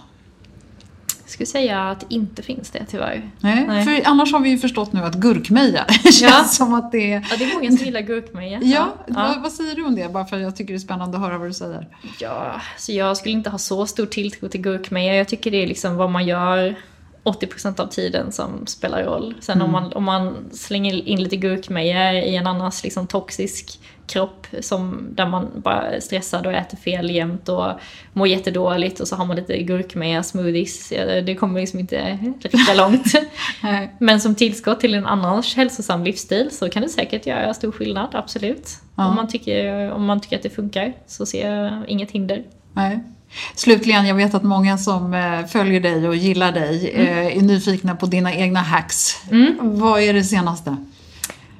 Skulle 1.32 1.46
säga 1.46 1.82
att 1.90 2.00
det 2.00 2.06
inte 2.14 2.42
finns 2.42 2.70
det 2.70 2.84
tyvärr. 2.90 3.30
Nej, 3.40 3.64
Nej. 3.68 3.84
för 3.84 4.10
annars 4.10 4.32
har 4.32 4.40
vi 4.40 4.50
ju 4.50 4.58
förstått 4.58 4.92
nu 4.92 5.00
att 5.00 5.14
gurkmeja 5.14 5.84
känns 6.04 6.22
Ja. 6.22 6.44
som 6.44 6.74
att 6.74 6.92
det 6.92 7.12
är... 7.12 7.26
Ja, 7.30 7.36
det 7.38 7.44
är 7.44 7.54
många 7.54 7.70
som 7.76 7.86
gillar 7.86 8.00
gurkmeja. 8.00 8.60
Ja, 8.62 8.88
ja. 9.06 9.14
Vad, 9.14 9.42
vad 9.42 9.52
säger 9.52 9.74
du 9.74 9.84
om 9.84 9.94
det? 9.94 10.12
Bara 10.12 10.24
för 10.24 10.36
att 10.36 10.42
jag 10.42 10.56
tycker 10.56 10.72
det 10.72 10.76
är 10.76 10.78
spännande 10.78 11.16
att 11.16 11.22
höra 11.24 11.38
vad 11.38 11.48
du 11.48 11.52
säger. 11.52 11.86
Ja, 12.20 12.60
så 12.78 12.92
jag 12.92 13.16
skulle 13.16 13.32
inte 13.32 13.50
ha 13.50 13.58
så 13.58 13.86
stor 13.86 14.06
tilltro 14.06 14.48
till 14.48 14.60
gurkmeja. 14.60 15.14
Jag 15.14 15.28
tycker 15.28 15.50
det 15.50 15.62
är 15.62 15.66
liksom 15.66 15.96
vad 15.96 16.10
man 16.10 16.26
gör 16.26 16.74
80% 17.24 17.80
av 17.80 17.86
tiden 17.86 18.32
som 18.32 18.66
spelar 18.66 19.02
roll. 19.04 19.34
Sen 19.40 19.62
om, 19.62 19.72
man, 19.72 19.92
om 19.92 20.04
man 20.04 20.50
slänger 20.52 21.08
in 21.08 21.22
lite 21.22 21.36
gurkmeja 21.36 22.24
i 22.24 22.36
en 22.36 22.46
annars 22.46 22.82
liksom 22.82 23.06
toxisk 23.06 23.80
kropp 24.06 24.46
som, 24.60 25.08
där 25.10 25.26
man 25.26 25.50
bara 25.54 25.82
är 25.82 26.00
stressad 26.00 26.46
och 26.46 26.52
äter 26.52 26.76
fel 26.76 27.10
jämt 27.10 27.48
och 27.48 27.72
mår 28.12 28.28
jättedåligt 28.28 29.00
och 29.00 29.08
så 29.08 29.16
har 29.16 29.24
man 29.24 29.36
lite 29.36 29.62
gurkmeja 29.62 30.22
smoothies. 30.22 30.88
Det 31.26 31.34
kommer 31.34 31.60
liksom 31.60 31.80
inte 31.80 32.18
räcka 32.40 32.74
långt. 32.74 33.06
Men 33.98 34.20
som 34.20 34.34
tillskott 34.34 34.80
till 34.80 34.94
en 34.94 35.06
annars 35.06 35.56
hälsosam 35.56 36.04
livsstil 36.04 36.50
så 36.52 36.68
kan 36.68 36.82
det 36.82 36.88
säkert 36.88 37.26
göra 37.26 37.54
stor 37.54 37.72
skillnad, 37.72 38.08
absolut. 38.12 38.68
Ja. 38.96 39.08
Om, 39.08 39.14
man 39.14 39.28
tycker, 39.28 39.90
om 39.90 40.04
man 40.04 40.20
tycker 40.20 40.36
att 40.36 40.42
det 40.42 40.50
funkar 40.50 40.92
så 41.06 41.26
ser 41.26 41.50
jag 41.50 41.88
inget 41.88 42.10
hinder. 42.10 42.44
Nej. 42.72 43.00
Slutligen, 43.54 44.06
jag 44.06 44.14
vet 44.14 44.34
att 44.34 44.42
många 44.42 44.78
som 44.78 45.14
eh, 45.14 45.46
följer 45.46 45.80
dig 45.80 46.08
och 46.08 46.16
gillar 46.16 46.52
dig 46.52 46.90
eh, 46.94 47.36
är 47.36 47.42
nyfikna 47.42 47.94
på 47.94 48.06
dina 48.06 48.34
egna 48.34 48.60
hacks. 48.60 49.22
Vad 49.60 50.00
är 50.00 50.12
det 50.12 50.24
senaste? 50.24 50.76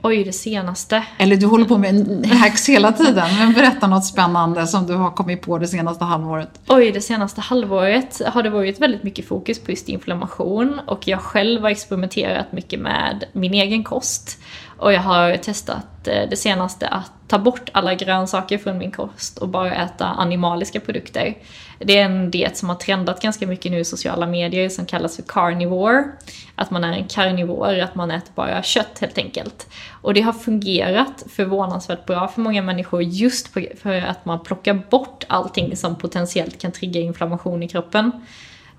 Oj, 0.04 0.24
det 0.24 0.32
senaste. 0.32 1.04
Eller 1.18 1.36
du 1.36 1.46
håller 1.46 1.64
på 1.64 1.78
med 1.78 2.26
hacks 2.26 2.68
hela 2.68 2.92
tiden, 2.92 3.36
men 3.38 3.52
berätta 3.52 3.86
något 3.86 4.04
spännande 4.04 4.66
som 4.66 4.86
du 4.86 4.94
har 4.94 5.10
kommit 5.10 5.42
på 5.42 5.58
det 5.58 5.66
senaste 5.66 6.04
halvåret. 6.04 6.60
Oj, 6.68 6.90
det 6.92 7.00
senaste 7.00 7.40
halvåret 7.40 8.22
har 8.26 8.42
det 8.42 8.50
varit 8.50 8.80
väldigt 8.80 9.02
mycket 9.02 9.28
fokus 9.28 9.58
på 9.58 9.70
just 9.70 9.88
inflammation 9.88 10.80
och 10.86 11.08
jag 11.08 11.20
själv 11.20 11.62
har 11.62 11.70
experimenterat 11.70 12.52
mycket 12.52 12.80
med 12.80 13.24
min 13.32 13.54
egen 13.54 13.84
kost. 13.84 14.38
Och 14.78 14.92
jag 14.92 15.00
har 15.00 15.36
testat 15.36 16.08
eh, 16.08 16.28
det 16.30 16.36
senaste 16.36 16.88
att 16.88 17.21
ta 17.32 17.38
bort 17.38 17.70
alla 17.72 17.94
grönsaker 17.94 18.58
från 18.58 18.78
min 18.78 18.90
kost 18.90 19.38
och 19.38 19.48
bara 19.48 19.74
äta 19.74 20.06
animaliska 20.06 20.80
produkter. 20.80 21.34
Det 21.78 21.98
är 21.98 22.04
en 22.04 22.30
diet 22.30 22.56
som 22.56 22.68
har 22.68 22.76
trendat 22.76 23.22
ganska 23.22 23.46
mycket 23.46 23.72
nu 23.72 23.78
i 23.78 23.84
sociala 23.84 24.26
medier 24.26 24.68
som 24.68 24.86
kallas 24.86 25.16
för 25.16 25.22
carnivore. 25.22 26.04
Att 26.54 26.70
man 26.70 26.84
är 26.84 26.92
en 26.92 27.08
karnivor, 27.08 27.78
att 27.78 27.94
man 27.94 28.10
äter 28.10 28.32
bara 28.34 28.62
kött 28.62 28.98
helt 29.00 29.18
enkelt. 29.18 29.68
Och 30.02 30.14
det 30.14 30.20
har 30.20 30.32
fungerat 30.32 31.24
förvånansvärt 31.30 32.06
bra 32.06 32.28
för 32.28 32.40
många 32.40 32.62
människor 32.62 33.02
just 33.02 33.48
för 33.82 34.00
att 34.00 34.24
man 34.24 34.42
plockar 34.42 34.74
bort 34.90 35.24
allting 35.28 35.76
som 35.76 35.96
potentiellt 35.96 36.60
kan 36.60 36.72
trigga 36.72 37.00
inflammation 37.00 37.62
i 37.62 37.68
kroppen. 37.68 38.12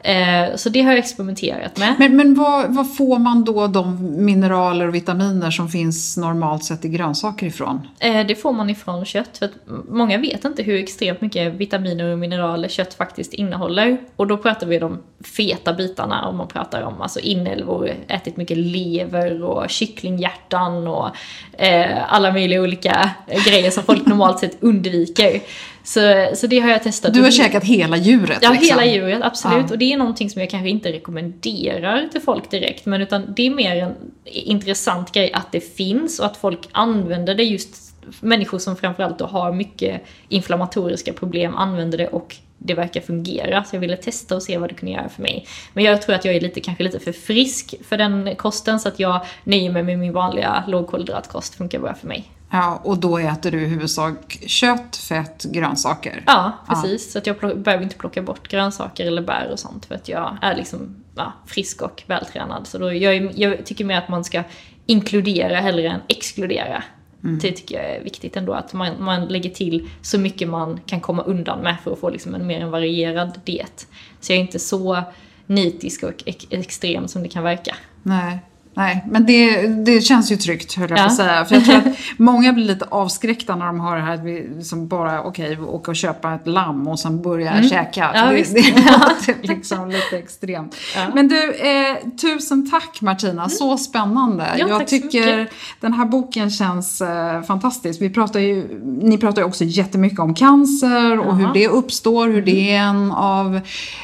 Eh, 0.04 0.56
så 0.56 0.70
det 0.70 0.82
har 0.82 0.92
jag 0.92 1.00
experimenterat 1.00 1.78
med. 1.78 1.96
Men, 2.00 2.16
men 2.16 2.36
vad, 2.36 2.76
vad, 2.76 2.96
får 2.98 3.20
man 3.20 3.44
då 3.44 3.68
de 3.68 3.98
mineraler 4.26 4.88
och 4.88 4.96
vitaminer 4.96 5.52
som 5.52 5.70
finns 5.70 6.18
normalt 6.18 6.64
sett 6.64 6.86
i 6.86 6.90
grönsaker 6.90 7.48
ifrån? 7.48 7.88
Eh, 8.00 8.26
det 8.28 8.36
får 8.36 8.54
man 8.54 8.70
ifrån 8.70 9.06
kött. 9.06 9.38
För 9.38 9.46
att 9.46 9.52
många 9.90 10.18
vet 10.18 10.46
inte 10.46 10.64
hur 10.64 10.80
extremt 10.80 11.22
mycket 11.22 11.54
vitaminer 11.54 12.12
och 12.12 12.20
mineraler 12.20 12.68
kött 12.68 12.94
faktiskt 12.94 13.34
innehåller. 13.34 13.98
Och 14.16 14.28
då 14.28 14.38
pratar 14.38 14.68
vi 14.68 14.82
om 14.82 15.02
feta 15.24 15.74
bitarna 15.74 16.28
om 16.28 16.38
man 16.38 16.48
pratar 16.48 16.82
om 16.82 17.02
alltså 17.02 17.20
inälvor, 17.20 17.94
ätit 18.08 18.38
mycket 18.38 18.58
lever 18.58 19.44
och 19.44 19.70
kycklinghjärtan 19.70 20.88
och 20.88 21.10
eh, 21.58 22.14
alla 22.14 22.32
möjliga 22.32 22.62
olika 22.62 23.10
grejer 23.46 23.72
som 23.72 23.84
folk 23.84 24.06
normalt 24.06 24.40
sett 24.40 24.64
undviker. 24.64 25.42
Så, 25.84 26.30
så 26.36 26.48
det 26.48 26.60
har 26.60 26.70
jag 26.70 26.84
testat. 26.84 27.14
Du 27.14 27.22
har 27.22 27.32
käkat 27.32 27.64
hela 27.64 27.98
djuret? 27.98 28.40
Ja, 28.42 28.52
liksom. 28.52 28.80
hela 28.80 28.86
djuret, 28.86 29.24
absolut. 29.24 29.66
Ja. 29.68 29.72
Och 29.72 29.78
det 29.78 29.94
är 29.94 29.98
någonting 29.98 30.30
som 30.30 30.42
jag 30.42 30.50
kanske 30.50 30.70
inte 30.70 30.92
rekommenderar 30.92 32.08
till 32.12 32.22
folk 32.22 32.52
direkt, 32.52 32.86
men 32.86 33.02
utan 33.02 33.34
det 33.36 33.48
är 33.48 33.50
mer 33.50 33.76
en 33.76 33.96
intressant 34.26 35.12
grej 35.12 35.34
att 35.34 35.52
det 35.52 35.76
finns 35.76 36.20
och 36.20 36.26
att 36.26 36.38
folk 36.38 36.60
använder 36.72 37.36
det 37.36 37.44
just 37.44 37.94
människor 38.22 38.60
som 38.60 38.76
framförallt 38.76 39.20
då 39.20 39.26
har 39.26 39.52
mycket 39.52 40.02
inflammatoriska 40.30 41.14
problem 41.14 41.56
använder 41.56 41.98
det 41.98 42.08
och 42.08 42.36
det 42.58 42.74
verkar 42.74 43.02
fungera. 43.02 43.64
Så 43.64 43.76
jag 43.76 43.82
ville 43.82 43.98
testa 43.98 44.36
och 44.36 44.44
se 44.44 44.58
vad 44.58 44.70
det 44.70 44.76
kunde 44.76 44.94
göra 44.94 45.10
för 45.10 45.22
mig. 45.22 45.48
Men 45.74 45.84
jag 45.84 46.02
tror 46.02 46.16
att 46.16 46.26
jag 46.26 46.36
är 46.36 46.42
lite, 46.42 46.62
kanske 46.62 46.84
lite 46.84 47.00
för 47.00 47.12
frisk 47.12 47.76
för 47.84 47.98
den 47.98 48.36
kosten 48.36 48.80
så 48.80 48.88
att 48.88 49.00
jag 49.00 49.26
nöjer 49.44 49.72
mig 49.72 49.84
med 49.84 50.00
min 50.00 50.14
vanliga 50.14 50.64
lågkolhydratkost. 50.68 51.56
funkar 51.56 51.80
bra 51.80 51.94
för 51.94 52.08
mig. 52.08 52.32
Ja, 52.56 52.82
och 52.84 52.98
då 52.98 53.18
äter 53.18 53.52
du 53.52 53.62
i 53.62 53.66
huvudsak 53.66 54.38
kött, 54.46 54.96
fett, 54.96 55.44
grönsaker? 55.44 56.24
Ja, 56.28 56.52
precis. 56.68 57.06
Ja. 57.06 57.12
Så 57.12 57.18
att 57.18 57.28
jag 57.28 57.62
behöver 57.64 57.84
inte 57.84 57.96
plocka 57.96 58.22
bort 58.22 58.48
grönsaker 58.48 59.06
eller 59.06 59.22
bär 59.22 59.50
och 59.52 59.60
sånt 59.60 59.86
för 59.86 59.96
att 59.96 60.08
jag 60.08 60.38
är 60.42 60.56
liksom 60.56 61.04
ja, 61.16 61.34
frisk 61.46 61.82
och 61.82 62.04
vältränad. 62.08 62.68
Så 62.68 62.78
då, 62.78 62.94
jag, 62.94 63.40
jag 63.40 63.66
tycker 63.66 63.86
mer 63.86 63.98
att 63.98 64.10
man 64.10 64.24
ska 64.24 64.44
inkludera 64.86 65.60
hellre 65.60 65.88
än 65.88 66.00
exkludera. 66.08 66.84
Mm. 67.24 67.40
Det 67.40 67.52
tycker 67.52 67.76
jag 67.76 67.86
är 67.86 68.04
viktigt 68.04 68.38
ändå, 68.38 68.54
att 68.54 68.74
man, 68.74 69.04
man 69.04 69.26
lägger 69.26 69.50
till 69.50 69.90
så 70.02 70.20
mycket 70.20 70.50
man 70.50 70.80
kan 70.86 71.02
komma 71.02 71.24
undan 71.24 71.60
med 71.60 71.76
för 71.84 71.94
att 71.94 72.00
få 72.00 72.10
liksom 72.10 72.36
en 72.36 72.48
mer 72.48 72.62
en 72.62 72.72
varierad 72.72 73.40
diet. 73.44 73.88
Så 74.20 74.32
jag 74.32 74.38
är 74.38 74.42
inte 74.42 74.60
så 74.60 75.04
nitisk 75.46 76.04
och 76.04 76.24
extrem 76.50 77.08
som 77.08 77.24
det 77.24 77.30
kan 77.30 77.44
verka. 77.44 77.76
Nej. 78.04 78.40
Nej, 78.76 79.06
men 79.10 79.26
det, 79.26 79.68
det 79.68 80.02
känns 80.02 80.32
ju 80.32 80.36
tryggt 80.36 80.74
höll 80.74 80.90
jag 80.90 81.00
ja. 81.00 81.04
på 81.04 81.08
att 81.08 81.16
säga. 81.16 81.46
För 81.46 81.56
jag 81.56 81.66
tror 81.66 81.76
att 81.76 81.84
många 82.18 82.54
blir 82.54 82.66
lite 82.66 82.86
avskräckta 82.86 83.56
när 83.56 83.66
de 83.66 83.80
har 83.80 83.96
det 83.96 84.02
här 84.02 84.14
att 84.14 84.24
vi 84.24 84.64
som 84.64 84.88
bara, 84.88 85.24
okej, 85.24 85.52
okay, 85.52 85.66
åka 85.66 85.92
och 85.92 85.96
köpa 85.96 86.34
ett 86.34 86.48
lamm 86.48 86.88
och 86.88 87.00
sen 87.00 87.22
börja 87.22 87.52
mm. 87.52 87.70
käka. 87.70 88.12
Ja, 88.14 88.26
det, 88.26 88.54
det 88.54 88.70
låter 88.70 89.36
liksom 89.48 89.90
lite 89.90 90.18
extremt. 90.18 90.76
Ja. 90.96 91.02
Men 91.14 91.28
du, 91.28 91.54
eh, 91.54 91.98
tusen 92.22 92.72
tack 92.72 93.02
Martina, 93.02 93.32
mm. 93.32 93.50
så 93.50 93.78
spännande. 93.78 94.48
Ja, 94.58 94.68
jag 94.68 94.88
tycker 94.88 95.50
den 95.80 95.94
här 95.94 96.06
boken 96.06 96.50
känns 96.50 97.02
eh, 97.02 97.42
fantastisk. 97.42 98.02
Vi 98.02 98.10
pratar 98.10 98.40
ju, 98.40 98.82
ni 99.02 99.18
pratar 99.18 99.42
ju 99.42 99.48
också 99.48 99.64
jättemycket 99.64 100.20
om 100.20 100.36
cancer 100.36 101.20
och 101.20 101.26
Aha. 101.26 101.36
hur 101.36 101.54
det 101.54 101.68
uppstår, 101.68 102.28
hur 102.28 102.42
det 102.42 102.72
är 102.72 102.80
en 102.80 103.12
av, 103.12 103.60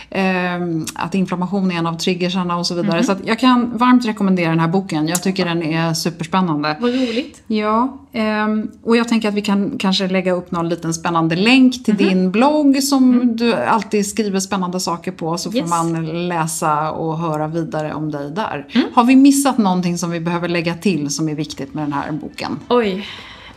eh, 0.09 0.55
att 0.95 1.15
inflammation 1.15 1.71
är 1.71 1.75
en 1.75 1.87
av 1.87 1.97
triggersarna 1.97 2.57
och 2.57 2.67
så 2.67 2.75
vidare. 2.75 2.99
Mm. 2.99 3.03
Så 3.03 3.15
jag 3.25 3.39
kan 3.39 3.77
varmt 3.77 4.05
rekommendera 4.05 4.58
den 4.59 4.65
här 4.65 4.71
boken. 4.71 5.07
Jag 5.07 5.23
tycker 5.23 5.45
den 5.45 5.63
är 5.63 5.93
superspännande. 5.93 6.77
Vad 6.79 6.91
roligt. 6.91 7.43
Ja, 7.47 7.97
ehm, 8.11 8.71
och 8.83 8.97
jag 8.97 9.07
tänker 9.07 9.29
att 9.29 9.33
vi 9.33 9.41
kan 9.41 9.77
kanske 9.77 10.07
lägga 10.07 10.31
upp 10.31 10.51
någon 10.51 10.69
liten 10.69 10.93
spännande 10.93 11.35
länk 11.35 11.83
till 11.83 11.93
mm 11.93 12.05
-hmm. 12.05 12.09
din 12.09 12.31
blogg 12.31 12.83
som 12.83 13.13
mm. 13.13 13.35
du 13.35 13.53
alltid 13.53 14.07
skriver 14.07 14.39
spännande 14.39 14.79
saker 14.79 15.11
på 15.11 15.37
så 15.37 15.51
får 15.51 15.59
yes. 15.59 15.69
man 15.69 16.27
läsa 16.27 16.91
och 16.91 17.17
höra 17.17 17.47
vidare 17.47 17.93
om 17.93 18.11
dig 18.11 18.31
där. 18.31 18.67
Mm. 18.71 18.87
Har 18.93 19.03
vi 19.03 19.15
missat 19.15 19.57
någonting 19.57 19.97
som 19.97 20.11
vi 20.11 20.19
behöver 20.19 20.47
lägga 20.47 20.73
till 20.73 21.09
som 21.09 21.29
är 21.29 21.35
viktigt 21.35 21.73
med 21.73 21.83
den 21.83 21.93
här 21.93 22.11
boken? 22.11 22.59
Oj. 22.69 23.05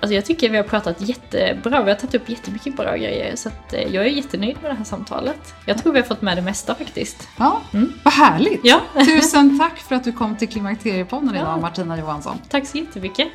Alltså 0.03 0.15
jag 0.15 0.25
tycker 0.25 0.51
vi 0.51 0.57
har 0.57 0.65
pratat 0.65 1.01
jättebra, 1.01 1.83
vi 1.83 1.91
har 1.91 1.99
tagit 1.99 2.15
upp 2.15 2.29
jättemycket 2.29 2.77
bra 2.77 2.97
grejer 2.97 3.37
så 3.37 3.49
eh, 3.73 3.95
jag 3.95 4.07
är 4.07 4.11
jättenöjd 4.11 4.57
med 4.63 4.71
det 4.71 4.75
här 4.75 4.85
samtalet. 4.85 5.55
Jag 5.67 5.79
tror 5.79 5.93
vi 5.93 5.99
har 5.99 6.07
fått 6.07 6.23
med 6.23 6.37
det 6.37 6.43
mesta 6.43 6.75
faktiskt. 6.75 7.29
Ja, 7.39 7.61
mm. 7.73 7.93
vad 8.03 8.15
härligt! 8.15 8.61
Ja. 8.65 8.81
Tusen 9.05 9.59
tack 9.59 9.79
för 9.79 9.95
att 9.95 10.05
du 10.05 10.13
kom 10.13 10.37
till 10.37 10.49
Klimakteriepodden 10.49 11.35
idag, 11.35 11.49
ja. 11.49 11.57
Martina 11.57 11.99
Johansson. 11.99 12.39
Tack 12.49 12.67
så 12.67 12.79
jättemycket! 12.79 13.29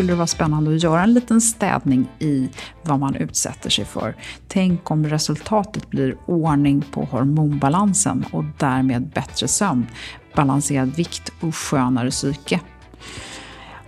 skulle 0.00 0.12
det 0.12 0.16
vara 0.16 0.26
spännande 0.26 0.74
att 0.74 0.82
göra 0.82 1.02
en 1.02 1.14
liten 1.14 1.40
städning 1.40 2.08
i 2.18 2.48
vad 2.82 2.98
man 2.98 3.14
utsätter 3.14 3.70
sig 3.70 3.84
för. 3.84 4.14
Tänk 4.48 4.90
om 4.90 5.06
resultatet 5.06 5.90
blir 5.90 6.16
ordning 6.26 6.84
på 6.90 7.04
hormonbalansen 7.04 8.24
och 8.32 8.44
därmed 8.58 9.08
bättre 9.14 9.48
sömn, 9.48 9.86
balanserad 10.34 10.96
vikt 10.96 11.32
och 11.40 11.56
skönare 11.56 12.10
psyke. 12.10 12.60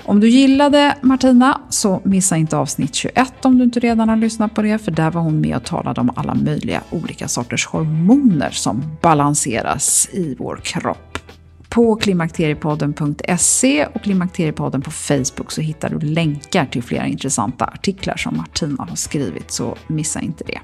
Om 0.05 0.20
du 0.20 0.28
gillade 0.28 0.97
Martina 1.01 1.61
så 1.68 2.01
missa 2.05 2.36
inte 2.36 2.57
avsnitt 2.57 2.95
21 2.95 3.45
om 3.45 3.59
du 3.59 3.64
inte 3.64 3.80
redan 3.80 4.09
har 4.09 4.16
lyssnat 4.16 4.55
på 4.55 4.62
det, 4.62 4.78
för 4.78 4.90
där 4.90 5.11
var 5.11 5.22
hon 5.22 5.40
med 5.40 5.57
och 5.57 5.64
talade 5.64 6.01
om 6.01 6.11
alla 6.16 6.34
möjliga 6.34 6.82
olika 6.90 7.28
sorters 7.28 7.66
hormoner 7.66 8.51
som 8.51 8.82
balanseras 9.01 10.09
i 10.12 10.36
vår 10.38 10.57
kropp. 10.57 11.12
På 11.73 11.97
klimakteriepodden.se 11.97 13.87
och 13.87 14.03
Klimakteriepodden 14.03 14.83
på 14.83 14.91
Facebook 14.91 15.53
så 15.53 15.61
hittar 15.61 15.89
du 15.89 15.99
länkar 15.99 16.66
till 16.66 16.83
flera 16.83 17.07
intressanta 17.07 17.64
artiklar 17.64 18.16
som 18.16 18.37
Martina 18.37 18.87
har 18.89 18.97
skrivit, 18.97 19.51
så 19.51 19.77
missa 19.87 20.20
inte 20.20 20.45
det. 20.45 20.61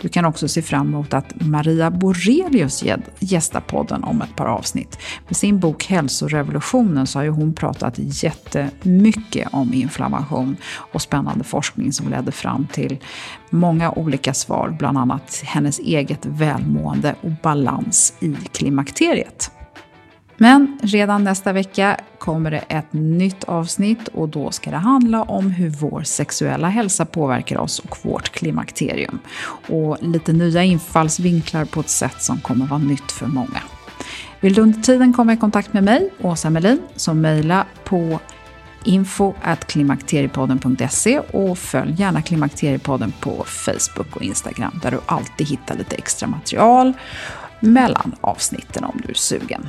Du 0.00 0.08
kan 0.08 0.24
också 0.24 0.48
se 0.48 0.62
fram 0.62 0.88
emot 0.88 1.14
att 1.14 1.40
Maria 1.40 1.90
Borelius 1.90 2.84
gästar 3.18 3.60
podden 3.60 4.04
om 4.04 4.22
ett 4.22 4.36
par 4.36 4.46
avsnitt. 4.46 4.98
Med 5.28 5.36
sin 5.36 5.60
bok 5.60 5.84
Hälsorevolutionen 5.84 7.06
så 7.06 7.18
har 7.18 7.24
ju 7.24 7.30
hon 7.30 7.54
pratat 7.54 7.94
jättemycket 7.96 9.48
om 9.52 9.74
inflammation 9.74 10.56
och 10.92 11.02
spännande 11.02 11.44
forskning 11.44 11.92
som 11.92 12.08
ledde 12.08 12.32
fram 12.32 12.66
till 12.72 12.98
många 13.50 13.90
olika 13.90 14.34
svar, 14.34 14.76
bland 14.78 14.98
annat 14.98 15.42
hennes 15.44 15.78
eget 15.78 16.26
välmående 16.26 17.14
och 17.20 17.32
balans 17.42 18.14
i 18.20 18.34
klimakteriet. 18.52 19.50
Men 20.36 20.78
redan 20.82 21.24
nästa 21.24 21.52
vecka 21.52 21.96
kommer 22.18 22.50
det 22.50 22.64
ett 22.68 22.92
nytt 22.92 23.44
avsnitt 23.44 24.08
och 24.08 24.28
då 24.28 24.50
ska 24.50 24.70
det 24.70 24.76
handla 24.76 25.22
om 25.22 25.50
hur 25.50 25.70
vår 25.70 26.02
sexuella 26.02 26.68
hälsa 26.68 27.04
påverkar 27.04 27.58
oss 27.58 27.78
och 27.78 27.98
vårt 28.02 28.30
klimakterium. 28.30 29.18
Och 29.68 29.98
lite 30.00 30.32
nya 30.32 30.62
infallsvinklar 30.62 31.64
på 31.64 31.80
ett 31.80 31.88
sätt 31.88 32.22
som 32.22 32.40
kommer 32.40 32.66
vara 32.66 32.80
nytt 32.80 33.12
för 33.12 33.26
många. 33.26 33.62
Vill 34.40 34.54
du 34.54 34.62
under 34.62 34.80
tiden 34.80 35.12
komma 35.12 35.32
i 35.32 35.36
kontakt 35.36 35.72
med 35.72 35.84
mig, 35.84 36.10
Åsa 36.20 36.50
Melin, 36.50 36.82
så 36.96 37.14
mejla 37.14 37.66
på 37.84 38.20
info.klimakteriepodden.se 38.84 41.18
och 41.18 41.58
följ 41.58 41.94
gärna 41.98 42.22
Klimakteriepodden 42.22 43.12
på 43.20 43.44
Facebook 43.46 44.16
och 44.16 44.22
Instagram 44.22 44.80
där 44.82 44.90
du 44.90 45.00
alltid 45.06 45.48
hittar 45.48 45.76
lite 45.76 45.96
extra 45.96 46.28
material 46.28 46.92
mellan 47.60 48.14
avsnitten 48.20 48.84
om 48.84 49.00
du 49.04 49.10
är 49.10 49.14
sugen. 49.14 49.68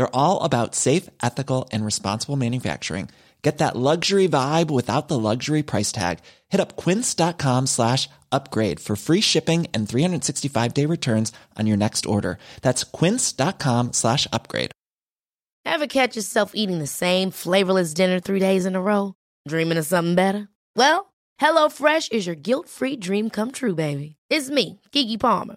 They're 0.00 0.16
all 0.16 0.40
about 0.40 0.74
safe, 0.74 1.10
ethical, 1.22 1.68
and 1.72 1.84
responsible 1.84 2.36
manufacturing. 2.36 3.10
Get 3.42 3.58
that 3.58 3.76
luxury 3.76 4.28
vibe 4.28 4.70
without 4.70 5.08
the 5.08 5.18
luxury 5.18 5.62
price 5.62 5.92
tag. 5.92 6.20
Hit 6.48 6.58
up 6.58 6.76
quince.com 6.76 7.66
slash 7.66 8.08
upgrade 8.32 8.80
for 8.80 8.96
free 8.96 9.20
shipping 9.20 9.66
and 9.74 9.86
365 9.86 10.72
day 10.72 10.86
returns 10.86 11.32
on 11.58 11.66
your 11.66 11.76
next 11.76 12.06
order. 12.06 12.38
That's 12.62 12.82
quince.com 12.82 13.92
slash 13.92 14.26
upgrade. 14.32 14.72
Ever 15.66 15.86
catch 15.86 16.16
yourself 16.16 16.52
eating 16.54 16.78
the 16.78 16.86
same 16.86 17.30
flavorless 17.30 17.92
dinner 17.92 18.20
three 18.20 18.40
days 18.40 18.64
in 18.64 18.76
a 18.76 18.80
row? 18.80 19.12
Dreaming 19.46 19.76
of 19.76 19.84
something 19.84 20.14
better? 20.14 20.48
Well, 20.76 21.12
HelloFresh 21.42 22.10
is 22.12 22.26
your 22.26 22.36
guilt 22.36 22.70
free 22.70 22.96
dream 22.96 23.28
come 23.28 23.52
true, 23.52 23.74
baby. 23.74 24.16
It's 24.30 24.48
me, 24.48 24.80
Gigi 24.92 25.18
Palmer. 25.18 25.56